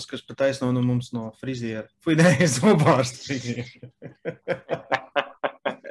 [0.00, 1.86] Oskars pat taisno no mums no friziera.
[2.04, 3.90] Fui, nē, es nobārstu friziera.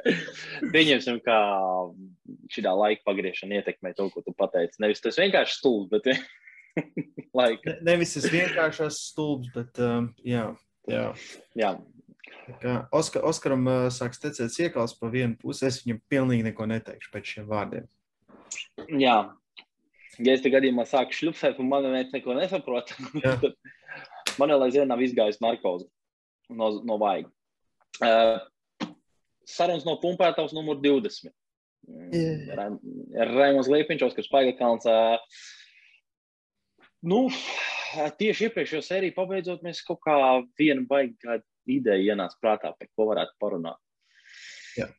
[0.74, 1.36] Pieņemsim, ka
[2.50, 4.80] šī laika pagriešana ietekmē to, ko tu pateici.
[4.82, 6.10] Nevis tas vienkārši stulbs, bet
[7.38, 7.76] laika.
[7.76, 10.48] Ne, nevis tas vienkārši stulbs, bet um, jā.
[10.90, 11.06] jā.
[11.58, 11.74] jā.
[12.60, 17.12] Kā Oskar, Oskaram uh, sāks tecēt iekals pa vienu pusi, es viņam pilnīgi neko neteikšu
[17.14, 17.86] pēc šiem vārdiem.
[18.98, 19.18] Jā.
[20.20, 22.90] Ja es te gadījumā sāku šļupsēt, un man neviens neko nesaprot,
[23.22, 23.46] tad
[24.40, 25.86] man vēl aizvien nav izgājusi narkoze
[26.50, 27.30] no, no vaiga.
[28.00, 28.40] Uh,
[29.48, 31.32] sarunas no pumpētavas numur 20.
[32.14, 32.76] Yeah.
[33.32, 34.86] Raimons Liepiņš, Oskars Paigakalns.
[37.00, 37.24] Nu,
[38.20, 40.16] tieši iepriekšējo sēriju pabeidzot, mēs kaut kā
[40.60, 43.80] vienu baigi ideju ienāca prātā, par ko varētu parunāt.
[44.76, 44.90] Jā.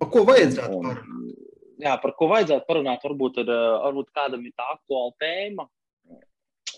[0.00, 1.46] Par ko vajadzētu un, parunāt?
[1.86, 3.50] Jā, par ko vajadzētu parunāt, varbūt, ir,
[3.84, 5.66] varbūt kādam ir tā aktuāla tēma.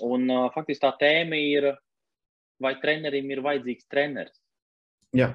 [0.06, 1.72] Un faktiski tā tēma ir,
[2.62, 4.40] vai trenerim ir vajadzīgs treneris.
[5.16, 5.32] Jā.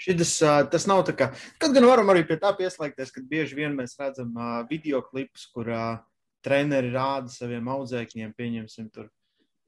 [0.00, 0.32] Šitas,
[0.72, 1.28] tas nav tā kā.
[1.62, 5.46] Kad gan varam arī pie tā pieslēgties, kad bieži vien mēs redzam uh, video klipus,
[5.54, 6.00] kur uh,
[6.44, 9.08] treneri rāda saviem audzēkņiem, pieņemsim, tur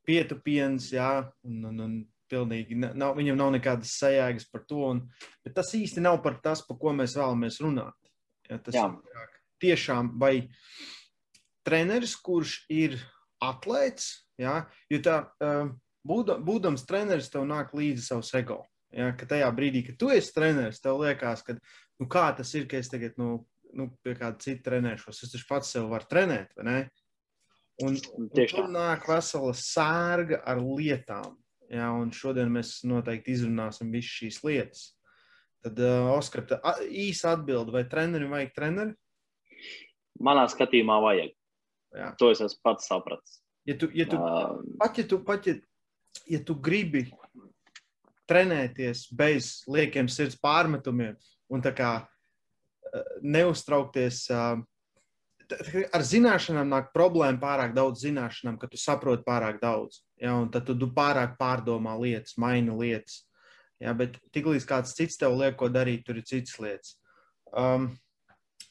[0.06, 1.10] pietupiens, jā,
[1.46, 1.94] un, un, un
[2.30, 4.82] pilnīgi nav, viņam nav nekādas sajēgas par to.
[4.90, 5.04] Un,
[5.46, 7.96] bet tas īsti nav par tas, par ko mēs vēlamies runāt.
[8.50, 8.86] Ja, tas jā.
[8.90, 10.34] ir tiešām vai
[11.66, 12.98] treneris, kurš ir
[13.42, 14.60] atlēts, jā,
[14.92, 15.16] jo tā,
[16.06, 18.62] būdams treneris, tev nāk līdzi savs ego.
[18.94, 22.68] Ja, ka tajā brīdī, kad tu esi treneris, tev liekas, ka nu, kā tas ir,
[22.70, 23.40] ka es tagad nu,
[23.76, 25.24] nu, pie kāda cita trenēšos.
[25.26, 26.78] Es taču pats sev varu trenēt, vai ne?
[27.84, 31.34] Un, un tur nāk vesela sērga ar lietām.
[31.68, 34.84] Ja, un šodien mēs noteikti izrunāsim visas šīs lietas.
[35.66, 38.94] Tad, uh, Oskar, tā, īsa atbilde, vai trenerim vajag treneri?
[40.22, 41.34] Manā skatījumā vajag.
[41.96, 42.12] Jā.
[42.20, 43.40] To es esmu pats sapratis.
[43.66, 45.56] Ja tu, ja tu, uh, pat, ja tu, pat, ja,
[46.30, 47.06] ja tu gribi
[48.26, 51.16] trenēties bez liekiem sirds pārmetumiem
[51.52, 54.24] un tā kā eh, neuztraukties.
[54.34, 60.02] Eh, ar zināšanām nāk problēma pārāk daudz zināšanām, ka tu saproti pārāk daudz.
[60.18, 63.22] Ja, un tad tu pārāk pārdomā lietas, maini lietas.
[63.82, 66.96] Ja, bet tiklīdz kāds cits tev liek, ko darīt, tur ir citas lietas.
[67.52, 67.92] Um,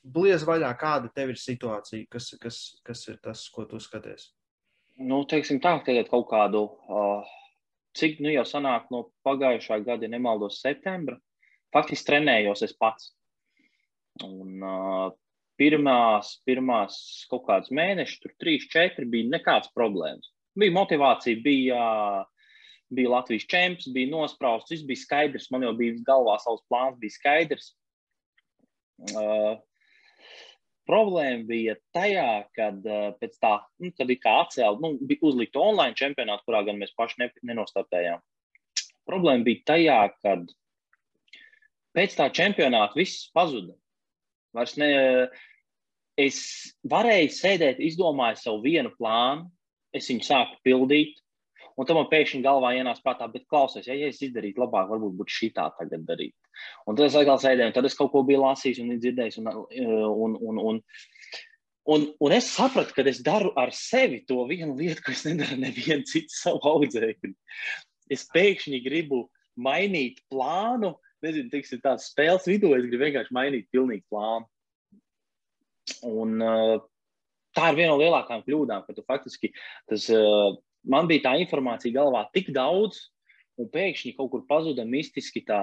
[0.06, 4.28] Bliez vaļā, kāda tev ir situācija, kas, kas, kas ir tas, ko tu skaties?
[4.96, 7.34] Nu, teiksim tā, tagad kaut kādu uh,
[7.96, 11.18] cik nu jau sanāk no pagājušā gada, ja nemaldos, septembra,
[11.76, 13.12] faktiski trenējos es pats.
[14.24, 15.10] Un, uh,
[15.60, 16.98] pirmās, pirmās
[17.32, 20.32] kaut kādas mēnešus, tur trīs, četri bija nekādas problēmas.
[20.56, 21.84] Bija motivācija, bija,
[22.96, 25.50] bija Latvijas čempions, bija nosprausts, viss bija skaidrs.
[25.52, 27.74] Man jau bija galvā savs plāns, bija skaidrs.
[29.12, 29.58] Uh,
[30.86, 35.64] Problēma bija tajā, kad uh, pēc tā, nu, kad ir kā atcēlta, nu, bija uzlikta
[35.64, 38.22] online čempionāta, kurā gan mēs paši ne, nenostartējām.
[39.10, 40.46] Problēma bija tajā, kad
[41.98, 43.74] pēc tā čempionāta viss pazuda.
[44.56, 44.92] Vairs ne,
[46.22, 46.40] es
[46.88, 49.50] varēju sēdēt, izdomāju savu vienu plānu,
[49.96, 51.18] es viņu sāku pildīt,
[51.76, 55.18] Un tam man pēkšņi galvā ienāca prātā, bet klausies, ja, ja es izdarītu labāk, varbūt
[55.20, 56.36] būtu šī tā tagad darīt.
[56.88, 59.40] Un tad es atkal sēdēju, un tad es kaut ko biju lasījis un dzirdējis.
[59.42, 60.80] Un, un, un, un,
[61.96, 65.60] un, un es sapratu, ka es daru ar sevi to vienu lietu, ko es nedaru
[65.66, 67.36] nevienu citu savu audzēkni.
[68.16, 69.26] Es pēkšņi gribu
[69.60, 70.94] mainīt plānu,
[71.26, 74.48] nezinu, teiksim, tās spēles vidū, es gribu vienkārši mainīt pilnīgi plānu.
[76.08, 76.78] Un, uh,
[77.56, 79.52] tā ir viena no lielākajām kļūdām, ka tu faktiski
[79.90, 80.56] tas uh,
[80.90, 83.00] man bija tā informācija galvā tik daudz,
[83.62, 85.62] un pēkšņi kaut kur pazuda mistiski tā,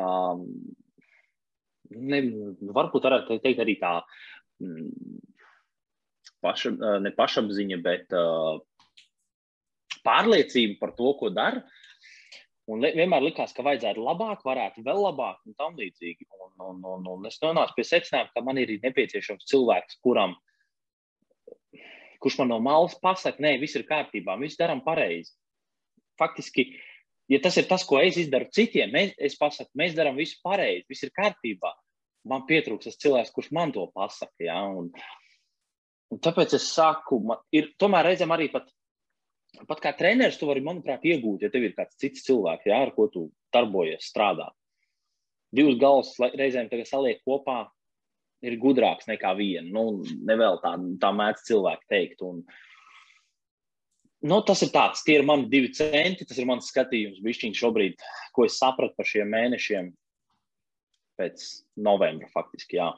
[1.92, 2.22] ne,
[2.78, 3.98] varbūt varētu teikt arī tā
[4.62, 4.90] mm,
[6.44, 6.74] paša,
[7.04, 8.58] ne pašapziņa, bet uh,
[10.06, 11.64] pārliecība par to, ko dara.
[12.70, 16.28] Un vienmēr likās, ka vajadzētu labāk, varētu vēl labāk, un tam līdzīgi.
[16.38, 20.51] Un, un, un, un es nonācu pie secinājuma, ka man ir nepieciešams cilvēks, kuram uh,
[22.22, 25.32] kurš man no malas pasakā, nē, viss ir kārtībā, viss darām pareizi.
[26.20, 26.68] Faktiski,
[27.32, 30.86] ja tas ir tas, ko es izdaru citiem, mēs, es pasaku, mēs darām visu pareizi,
[30.90, 31.72] viss ir kārtībā.
[32.30, 34.44] Man pietrūks tas cilvēks, kurš man to pasaka.
[34.46, 34.60] Ja?
[34.70, 34.92] Un,
[36.12, 38.70] un tāpēc es saku, man ir tomēr reizēm arī pat,
[39.66, 42.94] pat kā treneris, tu vari, manuprāt, iegūt, ja tev ir kāds cits cilvēks, ja, ar
[42.94, 44.52] ko tu darbojies, strādā.
[45.52, 47.66] Divas galvas reizēm saliek kopā,
[48.42, 49.68] ir gudrāks nekā viena.
[49.70, 52.24] Nu, nevēl tā, tā mēdz cilvēki teikt.
[52.26, 52.42] Un,
[54.26, 57.22] nu, tas ir tāds, tie ir mani divi centi, tas ir mans skatījums.
[57.24, 58.02] Bišķiņš šobrīd,
[58.34, 59.92] ko es sapratu par šiem mēnešiem
[61.20, 61.46] pēc
[61.84, 62.90] novembra faktiski, jā.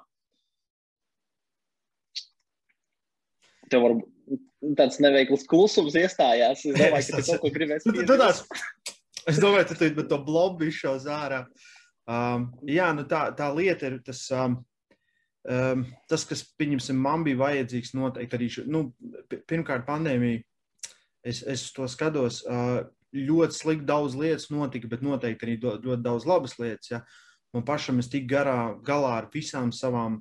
[3.72, 3.96] Tev var,
[4.78, 6.64] tāds neveikls klusums iestājās.
[6.64, 8.60] Es domāju, ka tu kaut ko pateikt.
[9.24, 11.44] Es domāju, ka tu to blobu izšaus ārā.
[12.04, 14.26] Um, jā, nu tā, tā lieta ir tas.
[14.32, 14.60] Um,
[15.48, 18.86] um, tas, kas, pieņemsim, man bija vajadzīgs noteikti arī, nu,
[19.30, 20.42] pirmkārt, pandēmija,
[21.24, 26.04] es, es to skatos, uh, ļoti slikti daudz lietas notika, bet noteikti arī ļoti, ļoti
[26.04, 26.90] daudz labas lietas.
[26.90, 27.02] Ja.
[27.54, 30.18] Man pašam es tik garā, galā ar visām savām,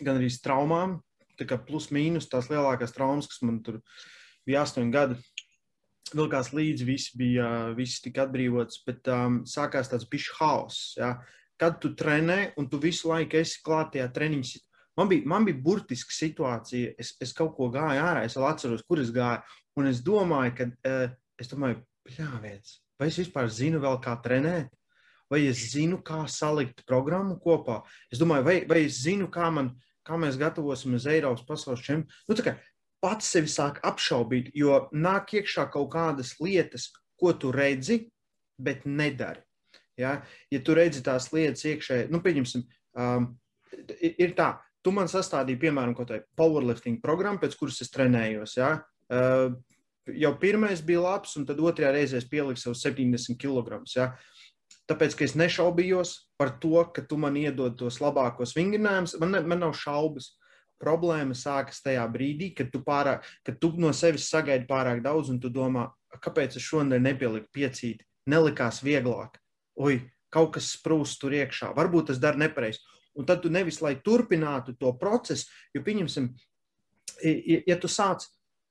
[0.00, 0.98] gan arī traumām,
[1.38, 3.82] tā kā plus mīnus tās lielākās traumas, kas man tur
[4.48, 5.18] bija astoņi gadi.
[6.08, 10.94] Vilkās līdzi, visi bija, visi tika atbrīvots, bet um, sākās tāds bišķi haoss.
[10.96, 11.18] Ja?
[11.58, 14.60] Kad tu trenē un tu visu laiku esi klāt tajā treniņā,
[14.98, 16.94] man bija, man bija burtiska situācija.
[16.98, 19.42] Es, es kaut ko gāju ārā, es vēl atceros, kur es gāju.
[19.78, 24.70] Un es domāju, ka, uh, es domāju, pļāviens, vai es vispār zinu vēl kā trenēt?
[25.28, 27.82] Vai es zinu, kā salikt programmu kopā?
[28.08, 29.74] Es domāju, vai, vai es zinu, kā man
[30.08, 32.56] kā mēs gatavosimies Eiropas pasaules čempionātam.
[32.56, 32.56] Nu,
[33.04, 36.88] pats sevi sāk apšaubīt, jo nāk iekšā kaut kādas lietas,
[37.18, 38.08] ko tu redzi,
[38.58, 39.44] bet nedari.
[39.98, 40.18] Ja,
[40.52, 42.64] ja tu redzi tās lietas iekšēji, nu, pieņemsim,
[43.02, 43.32] um,
[43.98, 44.52] ir tā,
[44.84, 48.56] tu man sastādīji, piemēram, kaut kādu powerlifting programmu, pēc kuras es trenējos.
[48.60, 48.76] Ja,
[49.12, 49.50] uh,
[50.14, 53.82] jau pirmais bija labs, un tad otrajā reizē es pieliku savus 70 kg.
[53.94, 54.12] Ja.
[54.88, 59.42] Tāpēc, ka es nešaubījos par to, ka tu man iedod tos labākos vingrinājumus, man, ne,
[59.44, 60.34] man nav šaubas.
[60.78, 65.40] Problēma sākas tajā brīdī, kad tu, pārāk, kad tu no sevis sagaidi pārāk daudz, un
[65.42, 65.88] tu domā,
[66.22, 69.40] kāpēc es šodien nepieliku piecīti, nelikās vieglāk.
[69.78, 70.00] Oi,
[70.34, 72.82] kaut kas sprūst tur iekšā, varbūt tas dara nepareizi.
[73.18, 76.28] Un tad tu nevis, lai turpinātu to procesu, jo, pieņemsim,
[77.24, 78.28] ja, ja tu sāc,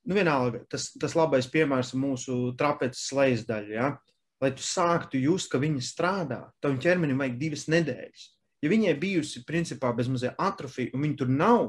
[0.07, 3.89] nu vienalga, tas, tas labais piemērs mūsu trapeces lejas daļa, ja?
[4.41, 8.25] lai tu sāktu just, ka viņa strādā, tam ķermenim vajag divas nedēļas.
[8.61, 11.63] Ja viņai bijusi principā bezmazliet atrofija, un viņa tur nav,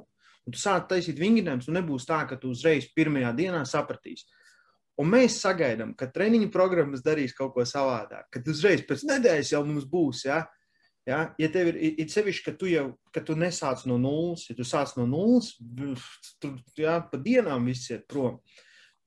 [0.44, 4.28] un tu sāc taisīt vingrinājumus, un nebūs tā, ka tu uzreiz pirmajā dienā sapratīsi.
[4.98, 9.60] Un mēs sagaidām, ka treniņu programmas darīs kaut ko savādāk, kad uzreiz pēc nedēļas jau
[9.66, 10.24] mums būs.
[10.26, 10.42] Ja?
[11.08, 14.56] Ja, ja tev ir, ir sevišķi, ka tu jau ka tu nesāc no nulles, ja
[14.58, 15.54] tu sāc no nulles,
[16.42, 18.38] tad ja, pa dienām viss iet prom.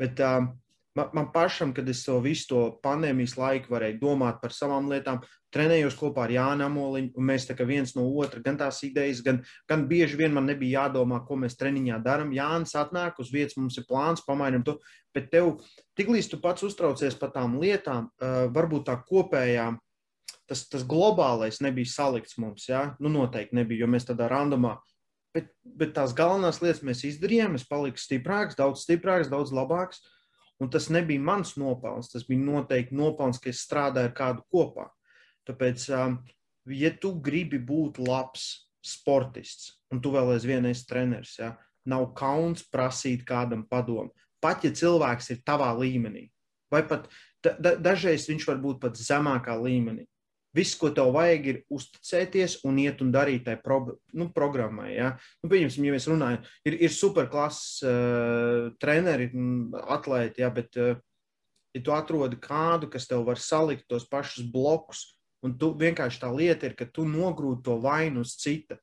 [0.01, 0.53] Bet, um,
[0.95, 5.21] man, man pašam, kad es to visu to pandēmijas laiku varēju domāt par savām lietām,
[5.51, 9.21] trenējos kopā ar Jānu Amoliņu, un mēs tā kā viens no otra, gan tās idejas,
[9.25, 12.33] gan, gan bieži vien man nebija jādomā, ko mēs treniņā darām.
[12.35, 14.77] Jānis atnāk uz vietas, mums ir plāns, pamainam to,
[15.15, 15.57] bet tev,
[15.99, 19.73] tiklīdz tu pats uztraucies par tām lietām, uh, varbūt tā kopējā,
[20.47, 22.91] tas, tas globālais nebija salikts mums, ja?
[22.99, 24.77] nu noteikti nebija, jo mēs tādā randomā,
[25.35, 30.17] bet, bet tās galvenās lietas mēs izdarījām, es paliku stiprāks, daudz stiprāks, daudz labāks, uh,
[30.61, 34.91] Un tas nebija mans nopelns, tas bija noteikti nopelns, ka es strādāju ar kādu kopā.
[35.49, 36.19] Tāpēc, um,
[36.69, 41.55] ja tu gribi būt labs sportists, un tu vēl aizvien esi treneris, ja,
[41.89, 44.13] nav kauns prasīt kādam padomu.
[44.41, 46.27] Pat ja cilvēks ir tavā līmenī,
[46.73, 47.09] vai pat
[47.41, 50.05] da, da, dažreiz viņš var būt pat zemākā līmenī.
[50.55, 53.79] Viss, ko tev vajag, ir uzticēties un iet un darīt tai pro,
[54.17, 54.89] nu, programmai.
[54.97, 55.13] Ja?
[55.39, 59.29] Nu, pieņemsim, ja mēs runājam, ir, ir superklases uh, treneri,
[59.95, 60.99] atlēti, ja, bet uh,
[61.71, 65.05] ja tu atrodi kādu, kas tev var salikt tos pašus blokus,
[65.41, 68.77] un tu vienkārši tā lieta ir, ka tu nogrūti to vainu uz cita.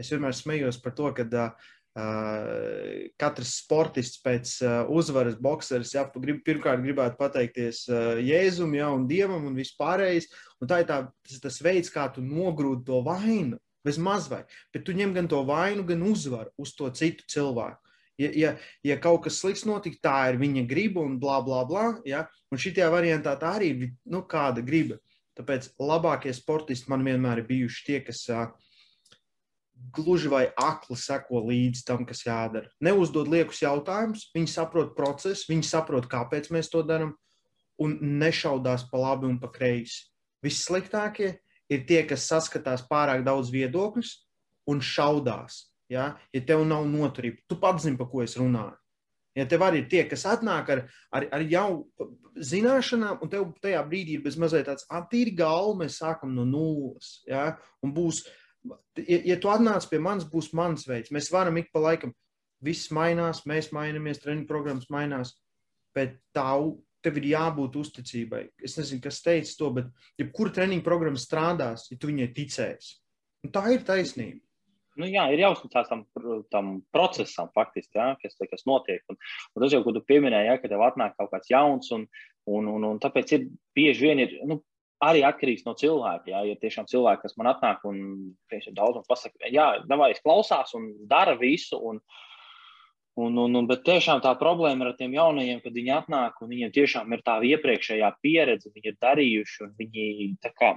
[0.00, 6.02] Es vienmēr smējos par to, ka uh, Uh, katrs sportists pēc uh, uzvaras, boxeris, ja
[6.10, 10.26] grib, pirmkārt gribētu pateikties uh, Jēzum, ja, un Dievam un vispārējais.
[10.58, 10.98] Un tā ir tā,
[11.28, 14.42] tas, tas veids, kā tu nogrūdi to vainu, bez mazvai,
[14.74, 17.78] bet tu ņem gan to vainu, gan uzvaru uz to citu cilvēku.
[18.18, 18.50] Ja, ja,
[18.86, 21.86] ja kaut kas slikts notika, tā ir viņa griba un bla, bla, bla.
[22.06, 22.24] Ja?
[22.50, 25.00] Un šajā variantā tā arī ir nu, kāda griba.
[25.34, 28.46] Tāpēc labākie sportisti man vienmēr ir bijuši tie, kas uh,
[29.92, 32.70] gluži vai akli seko līdzi tam, kas jādara.
[32.84, 37.14] Neuzdod liekus jautājumus, viņi saprot procesu, viņi saprot, kāpēc mēs to darām,
[37.82, 40.06] un nešaudās pa labi un pa kreisi.
[40.44, 41.34] Vissliktākie
[41.72, 44.14] ir tie, kas saskatās pārāk daudz viedokļus
[44.70, 45.66] un šaudās.
[45.92, 48.76] Ja, ja tev nav noturība, tu pats zini, par ko es runāju.
[49.34, 50.80] Ja tev arī ir tie, kas atnāk ar,
[51.12, 51.66] ar, ar jau
[52.38, 57.18] zināšanām, un tev tajā brīdī ir bez mazliet tāds attīri galva, mēs sākam no nulles.
[57.28, 61.12] Ja, un būs uh, ja, ja tu atnāc pie manis, būs mans veids.
[61.14, 62.14] Mēs varam ik pa laikam,
[62.64, 65.34] viss mainās, mēs mainamies, treniņu programmas mainās,
[65.96, 66.48] bet tā,
[67.04, 68.46] tev ir jābūt uzticībai.
[68.64, 69.90] Es nezinu, kas teica to, bet
[70.20, 72.96] jebkura treniņu programma strādās, ja tu viņai ticēsi.
[73.44, 74.40] Un tā ir taisnība.
[74.94, 76.04] Nu, jā, ir jāuzticas tam,
[76.54, 79.02] tam procesam, faktiski, jā, kas, kas notiek.
[79.10, 82.06] Un, un tas jau, ko tu pieminēji, jā, ka tev atnāk kaut kāds jauns, un,
[82.46, 84.60] un, un, un tāpēc ir bieži vien ir, nu,
[85.08, 86.30] arī atkarīgs no cilvēka.
[86.32, 87.98] Jā, ja tiešām cilvēki, kas man atnāk un
[88.50, 91.80] piemēram, daudz un pasakā, jā, davai, klausās un dara visu.
[91.80, 92.02] Un,
[93.14, 96.72] Un, un, un, bet tiešām tā problēma ar tiem jaunajiem, kad viņi atnāk un viņiem
[96.74, 100.72] tiešām ir tā iepriekšējā pieredze, viņi ir darījuši un viņi kā,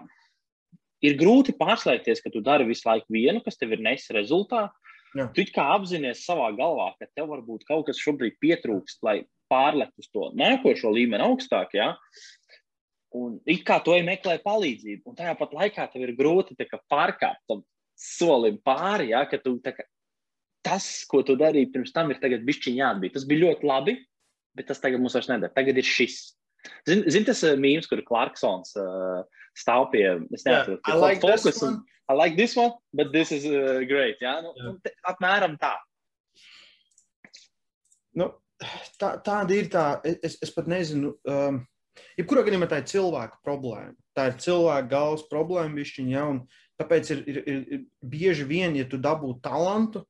[1.02, 4.74] ir grūti pārslēgties, ka tu dari visu laiku vienu, kas tev ir nesis rezultātu.
[5.18, 5.26] Jā.
[5.34, 10.10] Tu kā apzinājies savā galvā, ka tev varbūt kaut kas šobrīd pietrūkst, lai pārlektu uz
[10.12, 11.74] to nākošo līmeni augstāk.
[11.78, 11.94] Ja?
[13.18, 16.58] Un it kā to meklē palīdzību, un tajā pat laikā tev ir grūti
[16.92, 17.64] pārkāpt tam
[17.98, 19.24] solim pāri, ja?
[19.30, 19.86] ka tu kā,
[20.66, 23.16] tas, ko tu darīji pirms tam, ir tagad bišķiņā jāatbīd.
[23.16, 23.98] Tas bija ļoti labi,
[24.58, 25.54] bet tas tagad mums vairs nedara.
[25.56, 26.20] Tagad ir šis.
[26.88, 29.22] Zini, zin, tas uh, mīmīms, kur Clarksons uh,
[29.58, 31.62] stāv pie, nezinu, yeah, like fokus.
[31.64, 34.22] Un, I like this one, but this is uh, great.
[34.22, 34.40] Ja?
[34.44, 34.76] Nu, yeah.
[34.84, 35.74] te, apmēram tā.
[38.18, 38.32] Nu,
[39.02, 39.18] tā.
[39.26, 41.16] Tāda ir tā, es, es pat nezinu.
[41.28, 41.66] Um,
[42.18, 43.96] Jebkurā gadījumā tā ir cilvēka problēma.
[44.18, 46.42] Tā ir cilvēka galvas problēma, višķiņa, ja, un
[46.82, 50.04] tāpēc ir, ir, ir, bieži vien, ja tu dabū talantu,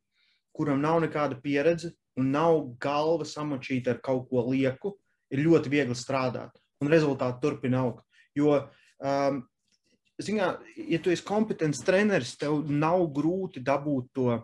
[0.55, 4.95] kuram nav nekāda pieredze un nav galva samačīta ar kaut ko lieku,
[5.33, 8.03] ir ļoti viegli strādāt un rezultāti turpina augt.
[8.37, 8.57] Jo,
[9.01, 9.41] um,
[10.21, 14.37] zinā, ja tu esi kompetents treneris, tev nav grūti dabūt to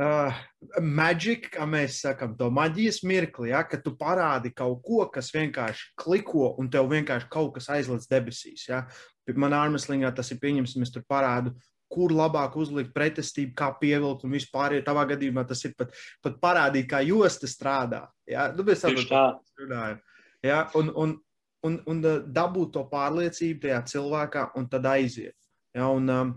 [0.00, 0.40] uh,
[0.80, 5.92] magic, kā mēs sakām, to maģijas mirkli, ja, kad tu parādi kaut ko, kas vienkārši
[6.00, 8.68] kliko un tev vienkārši kaut kas aizlec debesīs.
[8.70, 8.84] Ja.
[9.30, 11.54] Manā armēslīgā tas ir pieņemts, es tur parādu
[11.90, 14.76] kur labāk uzlikt pretestību, kā pievilkt un vispār.
[14.78, 18.04] Ja tavā gadījumā tas ir pat, pat parādīt, kā josta strādā.
[18.30, 18.48] Ja?
[18.54, 19.98] Nu, mēs tam runājam.
[20.46, 20.60] Ja?
[20.78, 21.16] Un, un,
[21.66, 25.34] un, un uh, dabūt to pārliecību tajā cilvēkā un tad aiziet.
[25.74, 25.90] Ja?
[25.90, 26.32] Un, um,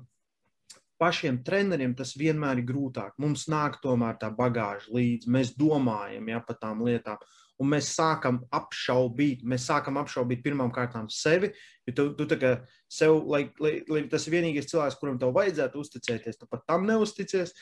[1.03, 3.19] pašiem treneriem tas vienmēr ir grūtāk.
[3.19, 5.31] Mums nāk tomēr tā bagāža līdzi.
[5.35, 7.19] Mēs domājam ja, par tām lietām
[7.61, 11.51] un mēs sākam apšaubīt, mēs sākam apšaubīt pirmām kārtām sevi,
[11.87, 12.53] jo tu, tu tā kā
[12.91, 16.87] sev, lai, lai, lai tas ir vienīgais cilvēks, kuram tev vajadzētu uzticēties, tu pat tam
[16.89, 17.53] neusticies,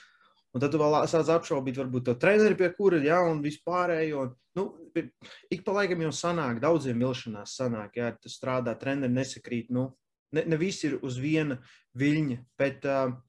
[0.55, 4.35] un tad tu vēl sāc apšaubīt varbūt to treneri, pie kura, jā, un vispārējo, un,
[4.59, 4.67] nu,
[5.51, 9.89] ik pa laikam jau sanāk, daudziem vilšanās sanāk, jā, tu strādā, treneri nesakrīt, nu,
[10.35, 11.59] ne, ne visi ir uz viena
[11.99, 13.19] viļņa, bet, uh,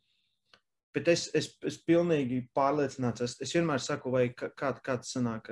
[0.95, 5.51] bet es, es, es pilnīgi pārliecināts, es, es vienmēr saku, vai kā, kā tas sanāk,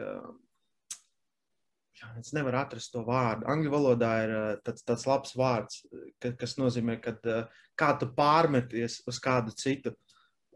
[2.01, 3.49] jā, es nevaru atrast to vārdu.
[3.51, 4.35] Angļu valodā ir
[4.67, 5.85] tāds, tāds labs vārds,
[6.23, 9.95] ka, kas nozīmē, ka eh, kā tu pārmeties uz kādu citu.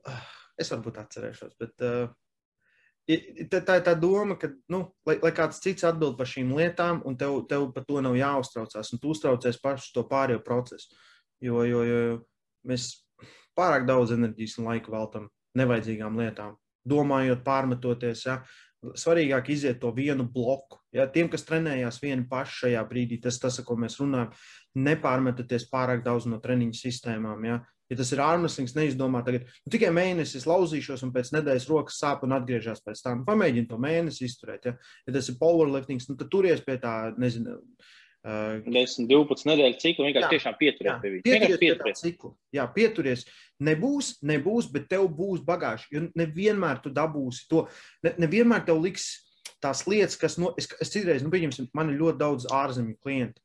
[0.08, 0.28] Ah,
[0.60, 1.80] es varbūt atcerēšos, bet
[3.04, 7.16] tā ir tā doma, ka, nu, lai, lai kāds cits atbild par šīm lietām, un
[7.20, 10.94] tev, tev par to nav jāuztraucās, un tu uztraucies pašu to pārējo procesu.
[11.44, 11.98] Jo, jo, jo
[12.64, 13.03] mēs
[13.58, 16.56] pārāk daudz enerģijas un laika veltam nevajadzīgām lietām,
[16.88, 18.26] domājot, pārmetoties.
[18.28, 18.42] Ja?
[18.92, 20.80] svarīgāk iziet to vienu bloku.
[20.94, 24.34] Ja, tiem, kas trenējās vieni paši šajā brīdī, tas tas, ko mēs runājam,
[24.76, 27.46] nepārmetaties pārāk daudz no treniņu sistēmām.
[27.48, 27.62] Ja.
[27.92, 32.22] Ja tas ir ārmeslings, neizdomā tagad, nu, tikai mēnesis lauzīšos, un pēc nedēļas rokas sāp
[32.24, 33.26] un atgriežas pēc tam.
[33.26, 34.70] Pamēģini to mēnesi izturēt.
[34.70, 34.72] Ja,
[35.04, 37.58] ja tas ir powerliftings, nu, tad turies pie tā, nezinu,
[38.24, 41.24] 10, 12 nedēļu ciklu vienkārši jā, tiešām pieturies pie viņa.
[41.26, 42.30] Pieturies pie tā ciklu.
[42.56, 43.26] Jā, pieturies.
[43.64, 45.84] Nebūs, nebūs, bet tev būs bagāžs.
[45.92, 47.66] Jo nevienmēr tu dabūsi to.
[48.06, 49.10] Ne, nevienmēr tev liks
[49.60, 53.44] tās lietas, kas, no, es, es citreiz, nu, pieņemsim, man ir ļoti daudz ārzemju klientu.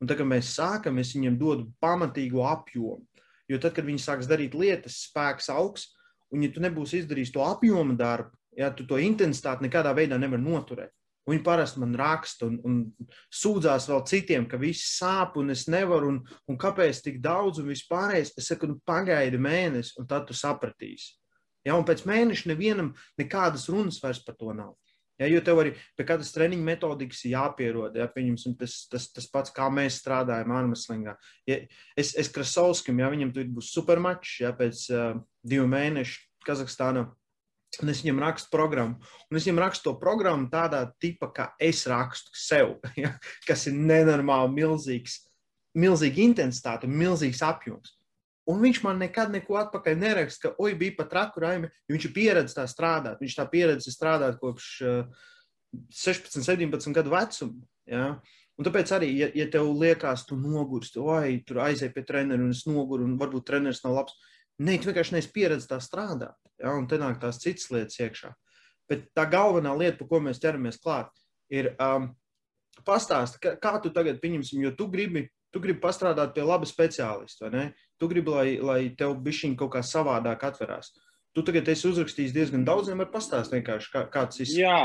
[0.00, 3.04] Un tad, kad mēs sākam, es viņiem dodu pamatīgu apjomu.
[3.46, 5.92] Jo tad, kad viņi sāks darīt lietas, spēks augs,
[6.34, 10.42] un ja tu nebūsi izdarījis to apjomu darbu, ja tu to intensitāti nekādā veidā nevar
[10.42, 10.90] noturēt.
[11.26, 12.74] Viņi parasti man raksta un, un
[13.34, 17.72] sūdzās vēl citiem, ka viss sāp un es nevaru, un, un kāpēc tik daudz un
[17.72, 18.36] vispārējais.
[18.38, 21.16] Es saku, nu, pagaidi mēnesi, un tad tu sapratīsi.
[21.66, 24.76] Ja, un pēc mēneša nevienam nekādas runas vairs par to nav.
[25.16, 27.96] Ja, jo tev arī pie katras treniņa metodikas jāpierod.
[27.96, 28.06] Ja,
[28.60, 31.16] tas, tas, tas pats, kā mēs strādājam ārmeslīgā.
[31.48, 31.60] Ja,
[31.96, 37.08] es, es Krasovskim, ja viņam tur būs supermačs, ja pēc uh, divu mēnešu Kazahstānā
[37.82, 38.96] Un es viņam rakstu programmu.
[39.30, 43.14] Un es viņam rakstu to programmu tādā tipā, kā es rakstu sev, ja,
[43.48, 45.20] kas ir nenormāli milzīgs,
[45.76, 47.94] milzīga intensitāte, milzīgs apjoms.
[48.46, 52.12] Un viņš man nekad neko atpakaļ neraksta, ka, oi, bija pat traku raime, viņš ir
[52.14, 53.18] pieredzējis tā strādāt.
[53.18, 55.24] Viņš tā pieredzi strādāt kopš uh,
[55.90, 57.66] 16, 17 gadu vecuma.
[57.90, 58.04] Ja?
[58.56, 62.54] Un tāpēc arī, ja, ja tev liekas, tu nogursti, oi, tur aizej pie treneru un
[62.54, 64.14] es noguru, un varbūt treneris nav labs,
[64.56, 66.36] Nē, tu vienkārši neesi pieredzējis tā strādāt.
[66.62, 68.32] Ja, un te nāk tās citas lietas iekšā.
[68.90, 71.10] Bet tā galvenā lieta, par ko mēs ķeramies klāt,
[71.52, 72.10] ir um,
[72.86, 77.46] pastāstīt, kā, kā tu tagad pieņemsim, jo tu gribi, tu gribi pastrādāt pie laba speciālista,
[77.46, 77.64] vai ne?
[78.00, 80.92] Tu gribi, lai, lai tev bišķiņ kaut kā savādāk atverās.
[81.36, 84.52] Tu tagad esi uzrakstījis diezgan daudziem, var pastāstīt vienkārši, kā, kāds ir.
[84.62, 84.78] Jā,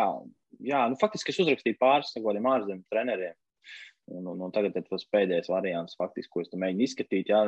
[0.59, 3.37] jā nu, faktiski es uzrakstīju pāris tādiem ārzemju treneriem.
[4.11, 7.31] Un, un, un tagad tas pēdējais variants, faktiski, ko es mēģinu izskatīt.
[7.31, 7.45] Jā.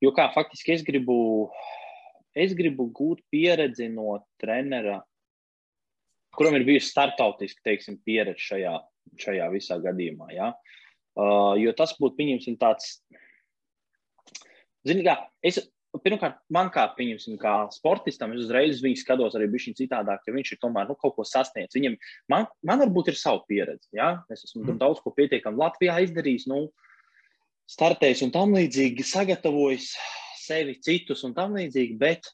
[0.00, 1.16] Jo kā faktiski es gribu,
[2.36, 5.00] es gribu gūt pieredzi no trenera
[6.36, 8.74] kuram ir bijusi startautiska teiksim, pieredze šajā,
[9.22, 10.28] šajā visā gadījumā.
[10.36, 10.52] Ja?
[11.16, 12.98] Uh, jo tas būtu, pieņemsim, tāds,
[14.86, 15.62] zini, kā es.
[16.04, 20.50] Pirmkārt, man kā, pieņemsim, kā sportistam, es uzreiz viņu skatos arī bišķiņ citādāk, jo viņš
[20.52, 21.72] ir tomēr nu, kaut ko sasniedzis.
[21.78, 21.94] Viņam,
[22.28, 24.10] man, man varbūt ir sava pieredze, ja?
[24.28, 24.76] Es esmu mm.
[24.82, 26.66] daudz ko pietiekami Latvijā izdarījis, nu,
[27.72, 29.94] startējis un tam līdzīgi, sagatavojis
[30.46, 32.30] sevi, citus un tam līdzīgi, bet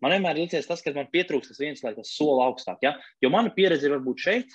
[0.00, 2.80] Man vienmēr ir licies tas, ka man pietrūkst tas viens, lai tas soli augstāk.
[2.84, 2.94] Ja?
[3.20, 4.54] Jo mana pieredze ir varbūt šeit,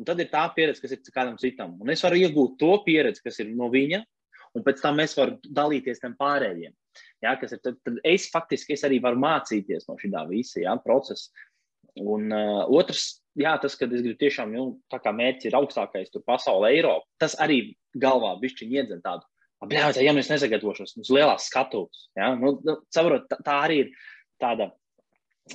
[0.00, 1.76] un tad ir tā pieredze, kas ir kādam citam.
[1.82, 4.00] Un es varu iegūt to pieredzi, kas ir no viņa,
[4.56, 6.72] un pēc tam es varu dalīties tam pārējiem.
[7.24, 11.28] Ja, ir, tad, tad es faktiski es arī varu mācīties no šī visa ja, procesa.
[12.00, 16.08] Un uh, otrs, jā, tas, ka es gribu tiešām, nu, tā kā mērķis ir augstākais
[16.08, 19.28] tur pasaulē, Eiropa, tas arī galvā bišķiņi iedzen tādu.
[19.62, 23.82] Bļāvāt, ja nu es nesagatavošos uz lielās skatuves, ja, nu, nu, saprot, tā, tā arī
[23.84, 23.90] ir
[24.42, 24.72] tāda.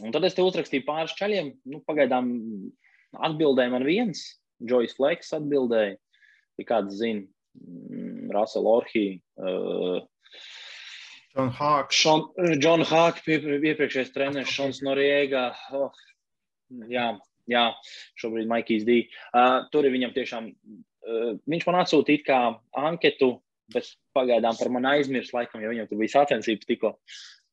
[0.03, 1.53] Un tad es te uzrakstīju pāris čaļiem.
[1.71, 2.29] Nu, pagaidām
[3.27, 4.23] atbildēja man viens.
[4.63, 5.95] Džojs Fleks atbildēja.
[6.57, 7.23] Ja kāds zina,
[7.59, 9.19] mm, Russell Orhī.
[9.37, 10.01] Uh,
[11.35, 11.93] John Hawk.
[12.57, 15.51] John Hawk, iepriekšējais treneris, Šons Noriega.
[15.77, 15.93] Oh,
[16.89, 17.11] jā,
[17.51, 17.65] jā,
[18.17, 19.03] šobrīd Maikijs D.
[19.29, 22.39] Uh, tur ir viņam tiešām, uh, viņš man atsūtīja kā
[22.81, 23.35] anketu,
[23.73, 26.93] bet pagaidām par mani aizmirst, laikam, jo viņam tur bija sacensības tikko.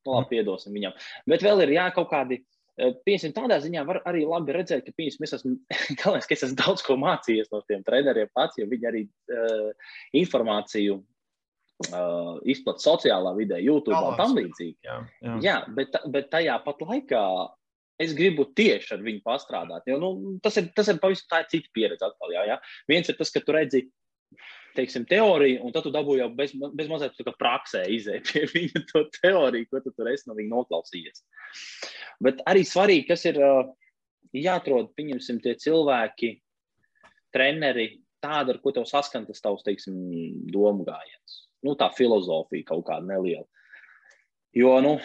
[0.04, 0.92] Nu, labi, piedosim viņam.
[1.30, 2.42] Bet vēl ir jā, kaut kādi.
[2.74, 5.54] Eh, Piemēram, tādā ziņā var arī labi redzēt, ka piemēram, es esmu,
[6.02, 9.92] galvenais, ka es esmu daudz ko mācījies no tiem treneriem pats, jo viņi arī uh,
[10.20, 14.76] informāciju uh, izplatīja sociālā vidē, YouTube un tam līdzīgi.
[14.84, 15.36] Jā, jā.
[15.46, 17.24] jā bet, bet tajā pat laikā
[18.02, 19.86] es gribu tieši ar viņu pastrādāt.
[19.88, 22.02] Jo, nu, tas, ir, tas ir pavisam tā cita pieredze.
[22.06, 22.58] Atkal, jā, jā.
[22.90, 23.84] Viens ir tas, ka tu redzi
[24.76, 29.04] teiksim, teoriju, un tad tu dabūji jau bez, bez mazliet praksē iziet pie viņa to
[29.20, 31.24] teoriju, ko tu tur esi no viņa noklausījies.
[32.24, 33.40] Bet arī svarīgi, kas ir
[34.34, 36.32] jāatrod, pieņemsim, tie cilvēki,
[37.34, 37.88] treneri,
[38.24, 39.94] tādi, ar ko tev saskan tas tavs, teiksim,
[40.52, 41.40] domu gājiens.
[41.64, 43.46] Nu, tā filozofija kaut kāda neliela.
[44.54, 44.98] Jo, nu,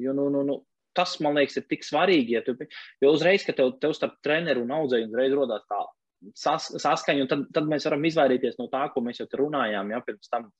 [0.00, 0.60] jo, nu, nu, nu,
[0.96, 2.54] tas, man liekas, ir tik svarīgi, ja tu,
[3.02, 5.82] jo uzreiz, kad tev, tev starp treneru un audzēju, uzreiz rodās tā
[6.38, 9.92] sas, saskaņu, un tad, tad mēs varam izvairīties no tā, ko mēs jau runājām.
[9.94, 10.50] Ja, pirms tam,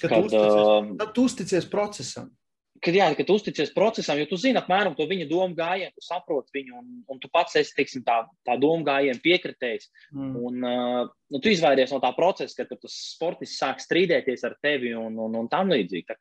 [0.00, 2.34] kad, kad, uzticies, tad tu uzticies procesam.
[2.82, 6.04] Kad, jā, kad tu uzticies procesam, jo tu zini apmēram to viņa domu gājienu, tu
[6.04, 9.88] saproti viņu, un, un tu pats esi teiksim, tā, tā domu gājienu piekritējis.
[10.12, 10.34] Mm.
[10.36, 14.92] Un, uh, nu, tu izvairies no tā procesa, kad tas sportists sāk strīdēties ar tevi
[14.98, 16.18] un, un, un tam līdzīgi.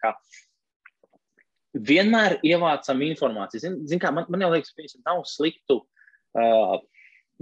[1.76, 3.66] Vienmēr ievācam informāciju.
[3.66, 6.78] Zin, zin kā, man, man liekas, ka nav sliktu uh,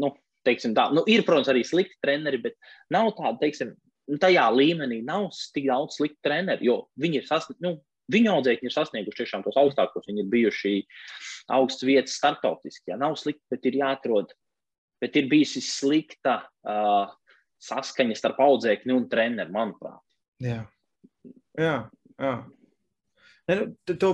[0.02, 0.14] nu,
[0.48, 2.58] teiksim, tā, nu, ir, protams, arī slikti treneri, bet
[2.94, 3.74] nav tāda, teiksim,
[4.12, 7.78] nu, tajā līmenī nav tik daudz sliktu treneru, jo viņi ir sasnieguši, nu,
[8.14, 10.74] viņu audzēkņi ir sasnieguši tiešām tos augstākos, viņi ir bijuši
[11.56, 12.92] augsts vietas startautiski.
[12.92, 13.00] Ja?
[13.00, 14.34] Nav slikti, bet ir jāatrod,
[15.04, 17.14] bet ir bijusi slikta uh,
[17.64, 20.04] saskaņa starp audzēkni un treneru, manuprāt.
[20.44, 20.66] Jā,
[21.60, 21.78] jā.
[22.20, 22.36] jā.
[23.48, 24.12] Ne, nu, to,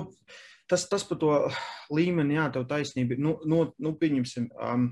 [0.69, 1.33] tas, tas par to
[1.93, 3.17] līmeni, jā, tev taisnība.
[3.21, 4.89] Nu, nu, nu pieņemsim, um,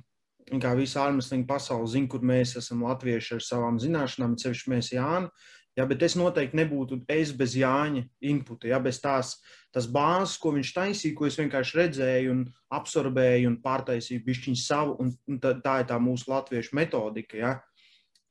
[0.56, 5.32] kā visa ārmeslinga pasaule zina, kur mēs esam latvieši ar savām zināšanām, sevišķi mēs Jāni.
[5.78, 9.36] Ja, bet es noteikti nebūtu es bez Jāņa inputa, ja bez tās,
[9.70, 12.40] tās bāzes, ko viņš taisīja, ko es vienkārši redzēju un
[12.74, 17.38] absorbēju un pārtaisīju bišķiņu savu, un tā, tā ir tā mūsu latviešu metodika.
[17.38, 17.54] Ja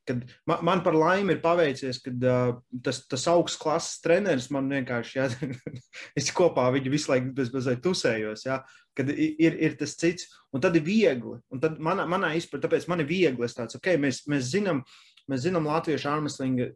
[0.07, 4.69] kad man, man par laimi ir paveicies, ka uh, tas, tas augsts klases treneris man
[4.71, 5.27] vienkārši, jā,
[6.19, 8.61] es kopā viņu visu laiku bez, bez tusējos, jā,
[8.97, 12.87] kad ir, ir tas cits, un tad ir viegli, un tad manā, manā izpratē, tāpēc
[12.91, 14.81] man ir viegli, es tāds, ok, mēs, mēs zinām,
[15.27, 16.71] mēs zinām latviešu armeslinga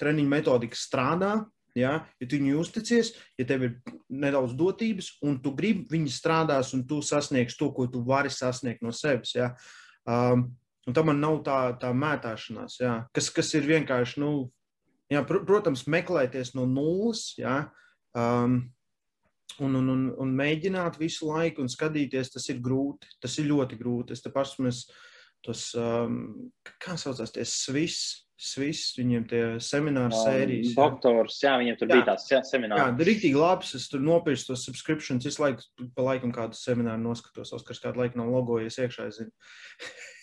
[0.00, 1.38] treniņu metodika strādā,
[1.74, 3.72] Ja, ja tu viņu uzticies, ja tev ir
[4.06, 8.84] nedaudz dotības, un tu gribi, viņi strādās, un tu sasniegsi to, ko tu vari sasniegt
[8.86, 9.34] no sevis.
[9.34, 9.50] Ja.
[10.06, 10.52] Um,
[10.84, 14.32] Un tam man nav tā, tā mētāšanās, jā, kas, kas ir vienkārši, nu,
[15.12, 17.62] jā, pr protams, meklēties no nulles, jā,
[18.12, 18.58] um,
[19.62, 23.08] un, un, un, un mēģināt visu laiku un skatīties, tas ir grūti.
[23.22, 24.16] Tas ir ļoti grūti.
[24.16, 24.84] Es te mēs
[25.44, 26.50] tos, um,
[26.82, 28.20] kā saucās, tie svis.
[28.44, 30.72] Svis, viņiem tie semināru um, sērijas.
[30.72, 30.74] Jā.
[30.74, 31.94] Doktors, jā, viņiem tur jā.
[31.94, 32.82] bija tāds jā, seminārs.
[32.82, 33.70] Jā, rīktīgi labs.
[33.78, 35.24] Es tur nopirku tos subscriptions.
[35.30, 35.62] Es laiku
[35.94, 37.54] pa laikam kādu semināru noskatos.
[37.54, 39.30] Oskars kādu laiku nav logojies iekšā, es zinu.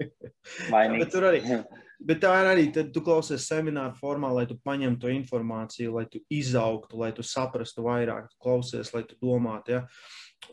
[0.00, 1.40] bet, tur arī,
[2.08, 6.04] bet tā ir arī, tad tu klausies semināru formā, lai tu paņemtu to informāciju, lai
[6.10, 9.78] tu izaugtu, lai tu saprastu vairāk, tu klausies, lai tu domātu.
[9.78, 9.82] Ja?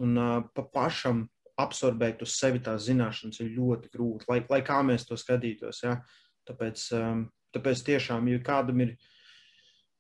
[0.04, 1.26] Un uh, pa pašam
[1.60, 5.84] absorbēt uz sevi tās zināšanas ir ļoti grūti, lai, lai kā mēs to skatītos.
[5.84, 6.00] Ja?
[6.48, 8.96] Tāpēc, um, tāpēc tiešām, ja kādam ir,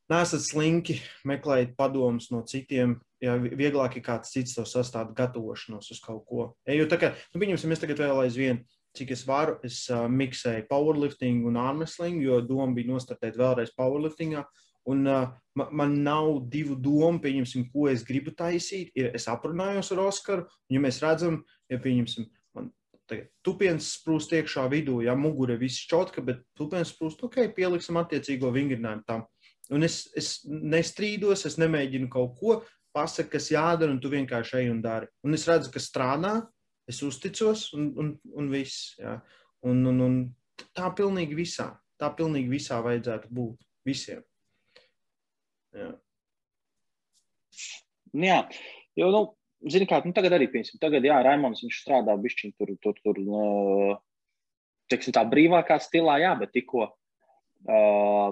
[0.09, 0.97] nesat slinki,
[1.27, 6.43] meklējiet padomus no citiem, Jā, vieglāk ir kāds cits tev sastāv gatavošanos uz kaut ko.
[6.63, 8.61] Ja, jo tā kā, nu, pieņemsim, es tagad vēl aizvien,
[8.97, 14.43] cik es varu, es uh, miksēju powerlifting un armwrestling, jo doma bija nostartēt vēlreiz powerliftingā.
[14.89, 18.91] Un uh, man, man nav divu domu, pieņemsim, ko es gribu taisīt.
[18.97, 22.71] Ir, es aprunājos ar Oskaru, un ja mēs redzam, ja pieņemsim, man
[23.09, 28.53] tagad tupiens sprūst iekšā vidū, ja mugure viss čotka, bet tupiens sprūst, ok, pieliksim attiecīgo
[28.55, 29.27] vingrinājumu tam.
[29.69, 32.55] Un es, es nestrīdos, es nemēģinu kaut ko,
[32.95, 35.09] pasaka, kas jādara, un tu vienkārši ej un dari.
[35.25, 36.39] Un es redzu, ka strādā,
[36.89, 38.95] es uzticos, un, un, un viss.
[38.99, 39.19] Jā.
[39.69, 40.19] Un, un, un
[40.75, 44.23] tā pilnīgi visā, tā pilnīgi visā vajadzētu būt visiem.
[45.75, 45.89] Jā.
[48.15, 48.39] Nu jā,
[48.97, 49.23] jo, nu,
[49.69, 53.19] zini kā, nu tagad arī, piemēram, tagad, jā, Raimons, viņš strādā bišķiņ tur, tur, tur,
[54.89, 58.31] teiksim tā brīvākā stilā, jā, bet tikko uh,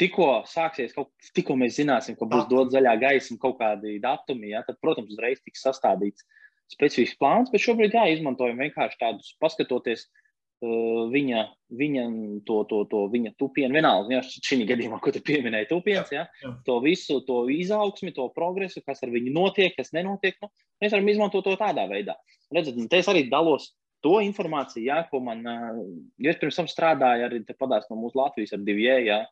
[0.00, 4.52] tikko sāksies kaut tikko mēs zināsim, ka būs dot zaļā gaisa un kaut kādi datumi,
[4.54, 6.24] ja, tad, protams, uzreiz tiks sastādīts
[6.72, 11.44] specifisks plāns, bet šobrīd jā, izmantojam vienkārši tādus, paskatoties uh, viņa,
[11.78, 12.06] viņa,
[12.48, 16.54] to, to, to viņa tupienu, vienalga, ja šī gadījumā, ko tu pieminēji, tupiens, ja, jā.
[16.66, 20.50] to visu, to izaugsmi, to progresu, kas ar viņu notiek, kas nenotiek, nu,
[20.82, 22.18] mēs varam izmantot to tādā veidā.
[22.52, 23.70] Redzat, te es arī dalos
[24.02, 25.80] to informāciju, ja, ko man, uh,
[26.18, 29.24] jo es pirms tam strādāju arī te padās no mūsu Latvijas ar divie, ja,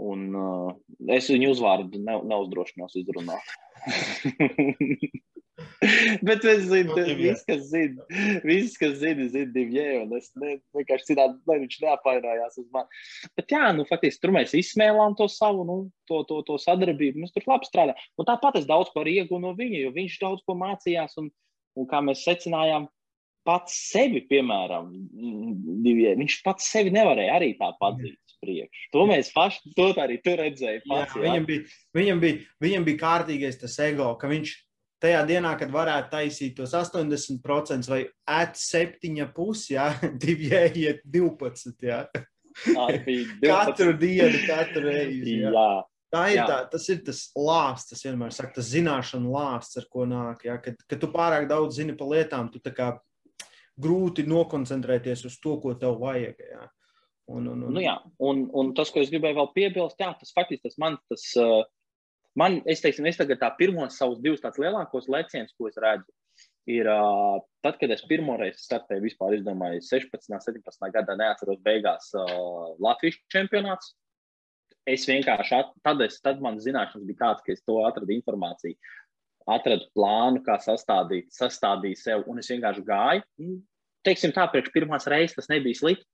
[0.00, 0.72] Un uh,
[1.12, 3.44] es viņu uzvārdu ne, neuzdrošinos izrunāt.
[6.26, 8.04] Bet es zinu, ka viss, kas zina,
[8.46, 13.02] viss, kas zina, zina divie, un es ne, vienkārši citādi, lai viņš neapvainojās uz mani.
[13.38, 15.76] Bet jā, nu, faktiski tur mēs izsmēlām to savu, nu,
[16.08, 18.08] to, to, to sadarbību, mēs tur labi strādājām.
[18.16, 21.28] Un tāpat es daudz ko arī iegūnu no viņa, jo viņš daudz ko mācījās, un,
[21.76, 22.88] un kā mēs secinājām,
[23.46, 24.90] pats sevi, piemēram,
[25.82, 28.90] divie, viņš pats sevi nevarēja arī tā padzīt priekšu.
[28.94, 30.84] To mēs paši to arī tur redzējām.
[31.14, 31.64] Viņam, bija,
[31.96, 34.54] viņam, bija, viņam bija kārtīgais tas ego, ka viņš
[35.02, 39.88] tajā dienā, kad varētu taisīt tos 80% vai ēt 7,5, jā,
[40.22, 41.74] divi iet 12.
[41.88, 42.04] Jā.
[43.42, 45.40] katru dienu, katru reizi.
[45.42, 45.54] Jā.
[45.54, 45.70] Jā.
[46.12, 50.04] Tā ir tā, tas ir tas lāsts, tas vienmēr saka, tas zināšanu lāsts, ar ko
[50.04, 50.44] nāk.
[50.44, 50.58] Ja?
[50.60, 52.90] Kad, kad tu pārāk daudz zini par lietām, tu tā kā
[53.80, 56.42] grūti nokoncentrēties uz to, ko tev vajag.
[56.50, 56.66] Ja?
[57.32, 57.72] Un, un, un...
[57.78, 60.98] Nu, jā, un, un tas, ko es gribēju vēl piebilst, jā, tas faktiski tas man,
[61.08, 61.62] tas, uh,
[62.38, 66.08] man es teiksim, es tagad tā pirmos savus divus tādus lielākos lecienus, ko es redzu,
[66.70, 71.60] ir uh, tad, kad es pirmo reizi startēju vispār, es domāju, 16, 17 gadā neatceros
[71.64, 73.94] beigās uh, Latvijas čempionāts.
[74.88, 78.74] Es vienkārši, at, tad, es, tad man zināšanas bija tāds, ka es to atradu informāciju,
[79.52, 83.52] atradu plānu, kā sastādīt, sastādīju sev, un es vienkārši gāju.
[84.02, 86.08] Teiksim tā, priekš pirmās reizes tas nebija slikti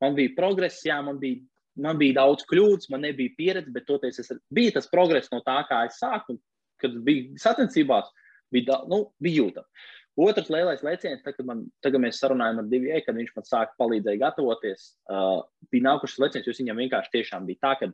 [0.00, 1.42] Man bija progress, jā, man bija,
[1.78, 5.60] man bija daudz kļūdas, man nebija pieredze, bet toties es bija tas progress no tā,
[5.68, 6.38] kā es sāku,
[6.80, 8.10] kad biju sacensībās,
[8.52, 9.86] bija, nu, bija jūtama.
[10.20, 13.76] Otrs lielais lēciens, tad, kad, man, tagad mēs sarunājām ar diviem, kad viņš man sāka
[13.80, 15.40] palīdzēja gatavoties, uh,
[15.72, 17.90] bija nākušas lēciens, jo viņam vienkārši tiešām bija tā, ka